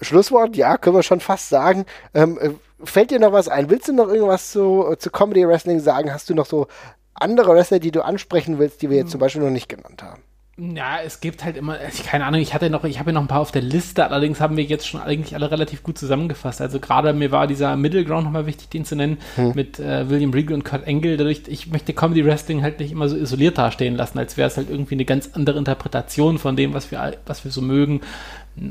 [0.00, 1.84] Schlusswort, ja, können wir schon fast sagen.
[2.14, 2.52] Ähm, äh,
[2.82, 3.68] fällt dir noch was ein?
[3.68, 6.10] Willst du noch irgendwas zu, zu Comedy Wrestling sagen?
[6.10, 6.66] Hast du noch so
[7.12, 9.10] andere Wrestler, die du ansprechen willst, die wir jetzt hm.
[9.10, 10.22] zum Beispiel noch nicht genannt haben?
[10.56, 13.28] Ja, es gibt halt immer, keine Ahnung, ich hatte noch, ich habe ja noch ein
[13.28, 16.60] paar auf der Liste, allerdings haben wir jetzt schon eigentlich alle relativ gut zusammengefasst.
[16.60, 19.52] Also gerade mir war dieser Middle Ground nochmal wichtig, den zu nennen, hm.
[19.56, 21.16] mit äh, William Regal und Kurt Engel.
[21.16, 24.56] Dadurch, ich möchte Comedy Wrestling halt nicht immer so isoliert dastehen lassen, als wäre es
[24.56, 28.02] halt irgendwie eine ganz andere Interpretation von dem, was wir, was wir so mögen.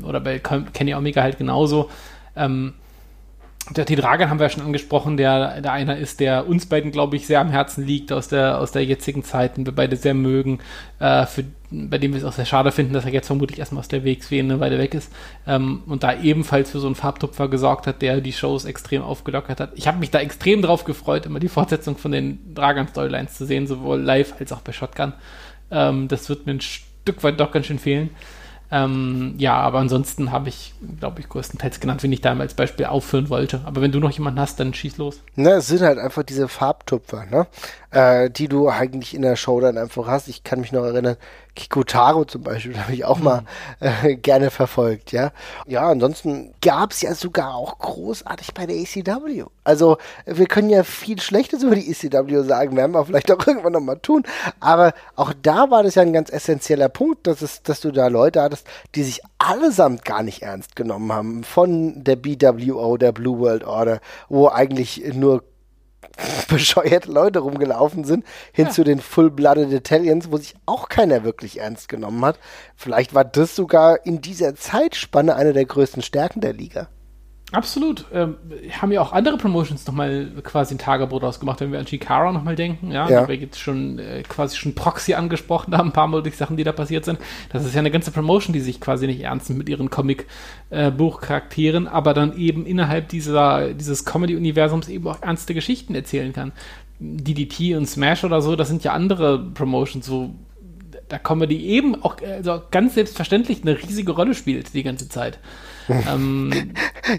[0.04, 1.90] Oder bei Kenny Omega halt genauso.
[2.34, 2.72] Ähm,
[3.70, 3.96] der T.
[3.96, 7.26] Dragan haben wir ja schon angesprochen, der, der einer ist, der uns beiden, glaube ich,
[7.26, 10.58] sehr am Herzen liegt aus der, aus der jetzigen Zeit, den wir beide sehr mögen,
[10.98, 13.80] äh, für, bei dem wir es auch sehr schade finden, dass er jetzt vermutlich erstmal
[13.80, 15.10] aus der WXW eine Weile weg ist
[15.46, 19.60] ähm, und da ebenfalls für so einen Farbtupfer gesorgt hat, der die Shows extrem aufgelockert
[19.60, 19.72] hat.
[19.76, 23.66] Ich habe mich da extrem drauf gefreut, immer die Fortsetzung von den Dragan-Storylines zu sehen,
[23.66, 25.14] sowohl live als auch bei Shotgun.
[25.70, 28.10] Ähm, das wird mir ein Stück weit doch ganz schön fehlen.
[28.74, 32.86] Ähm, ja, aber ansonsten habe ich, glaube ich, größtenteils genannt, wenn ich da als Beispiel
[32.86, 33.60] aufführen wollte.
[33.66, 35.20] Aber wenn du noch jemanden hast, dann schieß los.
[35.36, 37.46] Ne, es sind halt einfach diese Farbtupfer, ne?
[37.94, 40.26] Äh, die du eigentlich in der Show dann einfach hast.
[40.26, 41.16] Ich kann mich noch erinnern,
[41.54, 43.24] Kikutaro zum Beispiel, habe ich auch mhm.
[43.24, 43.42] mal
[43.78, 45.30] äh, gerne verfolgt, ja.
[45.68, 49.44] Ja, ansonsten gab es ja sogar auch großartig bei der ECW.
[49.62, 53.74] Also wir können ja viel Schlechtes über die ECW sagen, werden wir vielleicht auch irgendwann
[53.74, 54.24] nochmal tun,
[54.58, 58.08] aber auch da war das ja ein ganz essentieller Punkt, dass, es, dass du da
[58.08, 58.66] Leute hattest,
[58.96, 64.00] die sich allesamt gar nicht ernst genommen haben, von der BWO, der Blue World Order,
[64.28, 65.44] wo eigentlich nur
[66.48, 68.70] bescheuerte Leute rumgelaufen sind, hin ja.
[68.70, 72.38] zu den Full-Blooded Italians, wo sich auch keiner wirklich ernst genommen hat.
[72.76, 76.88] Vielleicht war das sogar in dieser Zeitspanne eine der größten Stärken der Liga.
[77.54, 78.04] Absolut.
[78.12, 78.34] Ähm,
[78.80, 82.56] haben ja auch andere Promotions nochmal quasi ein Tagebrot ausgemacht, wenn wir an Chikara nochmal
[82.56, 82.90] denken.
[82.90, 83.28] Ja, ja.
[83.28, 86.64] wir jetzt schon äh, quasi schon Proxy angesprochen haben, ein paar Mal durch Sachen, die
[86.64, 87.20] da passiert sind.
[87.52, 91.86] Das ist ja eine ganze Promotion, die sich quasi nicht ernst nimmt mit ihren Comic-Buchcharakteren,
[91.86, 96.52] äh, aber dann eben innerhalb dieser, dieses Comedy-Universums eben auch ernste Geschichten erzählen kann.
[96.98, 100.30] DDT und Smash oder so, das sind ja andere Promotions, wo
[101.08, 105.38] da Comedy eben auch also ganz selbstverständlich eine riesige Rolle spielt die ganze Zeit
[106.08, 106.72] ähm,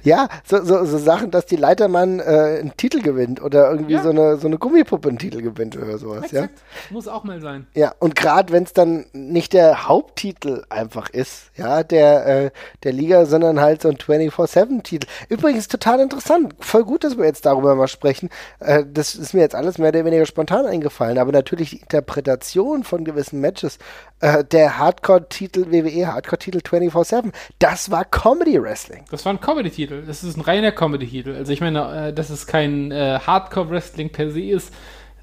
[0.03, 4.01] ja, so, so, so, Sachen, dass die Leitermann äh, einen Titel gewinnt oder irgendwie ja.
[4.03, 6.25] so, eine, so eine Gummipuppe einen Titel gewinnt oder sowas.
[6.25, 6.59] Exakt.
[6.59, 6.93] Ja?
[6.93, 7.67] Muss auch mal sein.
[7.75, 12.51] Ja, und gerade wenn es dann nicht der Haupttitel einfach ist, ja, der, äh,
[12.83, 15.07] der Liga, sondern halt so ein 24-7-Titel.
[15.29, 16.55] Übrigens total interessant.
[16.59, 18.29] Voll gut, dass wir jetzt darüber mal sprechen.
[18.59, 22.83] Äh, das ist mir jetzt alles mehr oder weniger spontan eingefallen, aber natürlich die Interpretation
[22.83, 23.77] von gewissen Matches.
[24.21, 29.03] Äh, der Hardcore-Titel, WWE Hardcore-Titel 24-7, das war Comedy Wrestling.
[29.11, 30.03] Das war ein Comedy-Titel.
[30.07, 31.35] Das ist ein reiner Comedy-Titel.
[31.35, 34.73] Also ich meine, äh, dass es kein äh, Hardcore-Wrestling per se ist,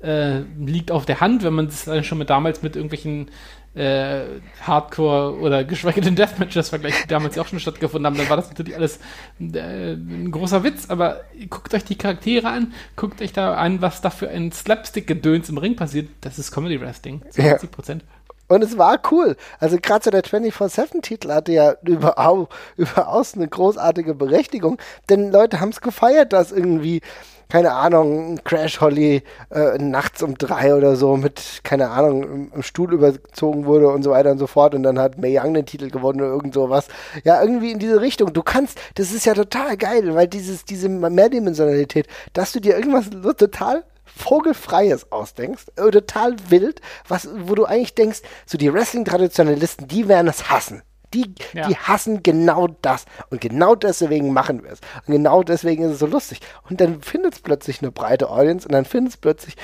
[0.02, 3.30] äh, liegt auf der Hand, wenn man es dann schon mit damals mit irgendwelchen
[3.74, 8.36] Hardcore oder geschweige denn Deathmatches vergleicht, die damals ja auch schon stattgefunden haben, dann war
[8.36, 9.00] das natürlich alles
[9.40, 14.10] ein großer Witz, aber guckt euch die Charaktere an, guckt euch da an, was da
[14.10, 18.02] für ein Slapstick-Gedöns im Ring passiert, das ist Comedy Wrestling, 20 Prozent.
[18.02, 18.08] Ja.
[18.52, 19.36] Und es war cool.
[19.60, 24.78] Also gerade so der 24-7-Titel hatte ja überaus, überaus eine großartige Berechtigung.
[25.08, 27.00] Denn Leute haben es gefeiert, dass irgendwie,
[27.48, 32.62] keine Ahnung, Crash Holly äh, nachts um drei oder so mit, keine Ahnung, im, im,
[32.62, 34.74] Stuhl überzogen wurde und so weiter und so fort.
[34.74, 36.88] Und dann hat May Young den Titel gewonnen oder irgend sowas.
[37.24, 38.34] Ja, irgendwie in diese Richtung.
[38.34, 43.08] Du kannst, das ist ja total geil, weil dieses, diese Mehrdimensionalität, dass du dir irgendwas
[43.38, 43.84] total
[44.22, 50.28] Vogelfreies ausdenkst, äh, total wild, was, wo du eigentlich denkst, so die Wrestling-Traditionalisten, die werden
[50.28, 50.82] es hassen.
[51.12, 51.68] Die, ja.
[51.68, 53.04] die hassen genau das.
[53.28, 54.80] Und genau deswegen machen wir es.
[55.06, 56.40] Und genau deswegen ist es so lustig.
[56.70, 59.56] Und dann findet es plötzlich eine breite Audience und dann findet es plötzlich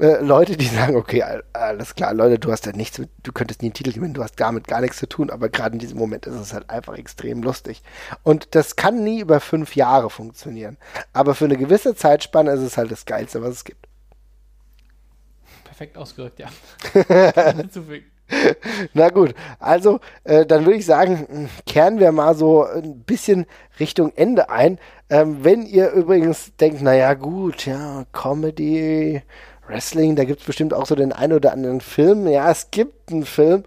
[0.00, 3.60] äh, Leute, die sagen, okay, alles klar, Leute, du hast ja nichts mit, du könntest
[3.60, 5.98] nie einen Titel gewinnen, du hast damit gar nichts zu tun, aber gerade in diesem
[5.98, 7.82] Moment ist es halt einfach extrem lustig.
[8.22, 10.78] Und das kann nie über fünf Jahre funktionieren.
[11.12, 13.85] Aber für eine gewisse Zeitspanne ist es halt das Geilste, was es gibt
[15.76, 16.48] perfekt ausgedrückt, ja.
[18.94, 23.44] Na gut, also äh, dann würde ich sagen, kehren wir mal so ein bisschen
[23.78, 24.78] Richtung Ende ein.
[25.10, 29.20] Ähm, wenn ihr übrigens denkt, naja gut, ja, Comedy,
[29.68, 32.26] Wrestling, da gibt es bestimmt auch so den einen oder anderen Film.
[32.26, 33.64] Ja, es gibt einen Film.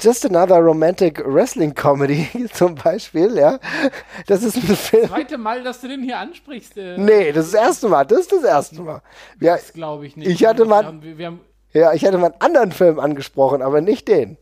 [0.00, 3.58] Just Another Romantic Wrestling Comedy zum Beispiel, ja.
[4.26, 5.02] Das ist ein Film.
[5.02, 6.76] Das zweite Mal, dass du den hier ansprichst.
[6.76, 8.04] Äh nee, das ist das erste Mal.
[8.04, 9.02] Das ist das erste Mal.
[9.40, 10.28] Ja, das glaube ich nicht.
[10.28, 11.40] Ich hatte mal, haben, wir haben,
[11.72, 14.36] ja, ich hatte mal einen anderen Film angesprochen, aber nicht den.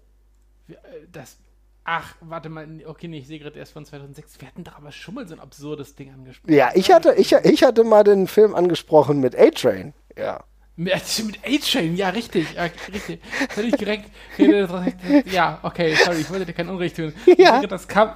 [0.68, 0.74] Äh,
[1.12, 1.36] das,
[1.84, 4.40] ach, warte mal, okay, nee, ich sehe gerade erst von 2006.
[4.40, 6.52] Wir hatten da aber schon mal so ein absurdes Ding angesprochen.
[6.52, 9.94] Ja, ich hatte, ich, ich hatte mal den Film angesprochen mit A-Train.
[10.18, 10.42] Ja.
[10.76, 13.20] Mit A-Chain, ja, richtig, ja, richtig.
[13.50, 14.10] Völlig direkt.
[15.30, 17.12] Ja, okay, sorry, ich wollte dir kein Unrecht tun.
[17.38, 17.62] Ja.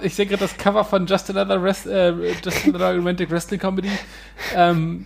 [0.01, 2.11] Ich sehe gerade das, Cover von Just Another, Rest, äh,
[2.43, 3.91] Just Another Romantic Wrestling Comedy.
[4.53, 5.05] Ähm,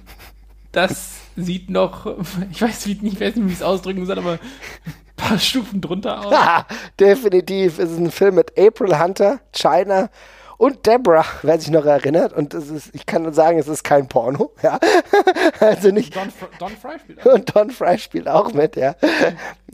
[0.72, 2.08] das sieht noch,
[2.52, 6.32] ich weiß nicht, wie ich es ausdrücken soll, aber ein paar Stufen drunter aus.
[6.32, 6.66] Ja,
[7.00, 7.78] definitiv.
[7.78, 10.10] Es ist ein Film mit April Hunter, China
[10.58, 12.34] und Deborah, wer sich noch erinnert.
[12.34, 14.52] Und es ist, ich kann nur sagen, es ist kein Porno.
[14.62, 14.80] Ja.
[15.60, 16.16] also nicht.
[16.16, 16.30] Don,
[16.60, 17.34] Don Fry spielt auch.
[17.34, 18.96] Und Don Fry spielt auch mit, ja.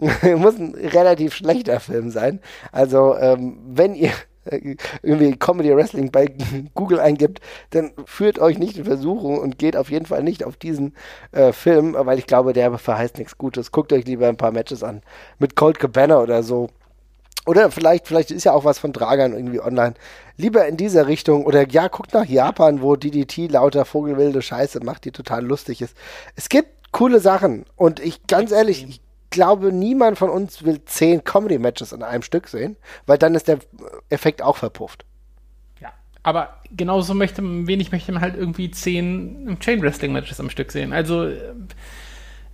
[0.38, 2.40] Muss ein relativ schlechter Film sein.
[2.72, 4.12] Also, ähm, wenn ihr
[4.46, 6.28] äh, irgendwie Comedy Wrestling bei
[6.74, 7.40] Google eingibt,
[7.72, 10.96] dann führt euch nicht in Versuchung und geht auf jeden Fall nicht auf diesen
[11.32, 13.72] äh, Film, weil ich glaube, der verheißt nichts Gutes.
[13.72, 15.02] Guckt euch lieber ein paar Matches an.
[15.40, 16.70] Mit Colt Cabana oder so.
[17.46, 19.96] Oder vielleicht, vielleicht ist ja auch was von Dragan irgendwie online.
[20.38, 21.46] Lieber in dieser Richtung.
[21.46, 25.96] Oder ja, guckt nach Japan, wo DDT lauter vogelwilde Scheiße macht, die total lustig ist.
[26.36, 27.66] Es gibt coole Sachen.
[27.76, 32.48] Und ich, ganz ehrlich, ich glaube, niemand von uns will zehn Comedy-Matches in einem Stück
[32.48, 33.60] sehen, weil dann ist der
[34.10, 35.06] Effekt auch verpufft.
[35.80, 40.94] Ja, aber genauso möchte man, wenig möchte man halt irgendwie zehn Chain-Wrestling-Matches am Stück sehen.
[40.94, 41.54] Also, äh,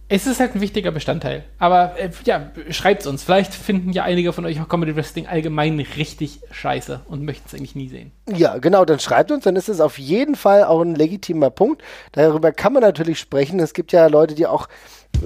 [0.08, 1.44] es ist halt ein wichtiger Bestandteil.
[1.58, 3.24] Aber äh, ja, schreibt's uns.
[3.24, 7.56] Vielleicht finden ja einige von euch auch Comedy Wrestling allgemein richtig scheiße und möchten es
[7.56, 8.12] eigentlich nie sehen.
[8.30, 11.82] Ja, genau, dann schreibt uns, dann ist es auf jeden Fall auch ein legitimer Punkt.
[12.12, 13.60] Darüber kann man natürlich sprechen.
[13.60, 14.68] Es gibt ja Leute, die auch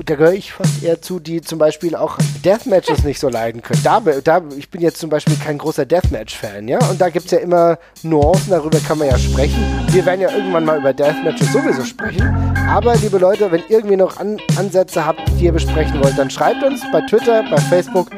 [0.06, 3.82] da gehöre ich fast eher zu, die zum Beispiel auch Deathmatches nicht so leiden können.
[3.84, 7.32] Da, da, ich bin jetzt zum Beispiel kein großer Deathmatch-Fan, ja, und da gibt es
[7.32, 9.60] ja immer Nuancen, darüber kann man ja sprechen.
[9.92, 12.24] Wir werden ja irgendwann mal über Deathmatches sowieso sprechen.
[12.70, 16.64] Aber, liebe Leute, wenn irgendwie noch An Ansätze habt, die ihr besprechen wollt, dann schreibt
[16.64, 18.10] uns bei Twitter, bei Facebook.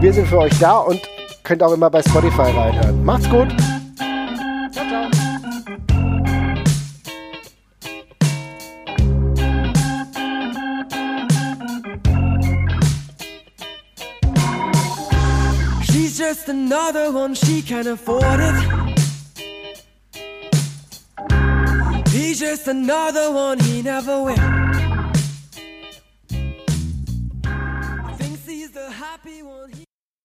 [0.00, 1.00] Wir sind für euch da und
[1.42, 3.04] könnt auch immer bei Spotify reinhören.
[3.04, 3.48] Macht's gut!
[4.72, 5.19] Ciao, ciao!
[16.34, 18.54] Just another one, she can afford it.
[22.10, 24.69] He's just another one, he never will.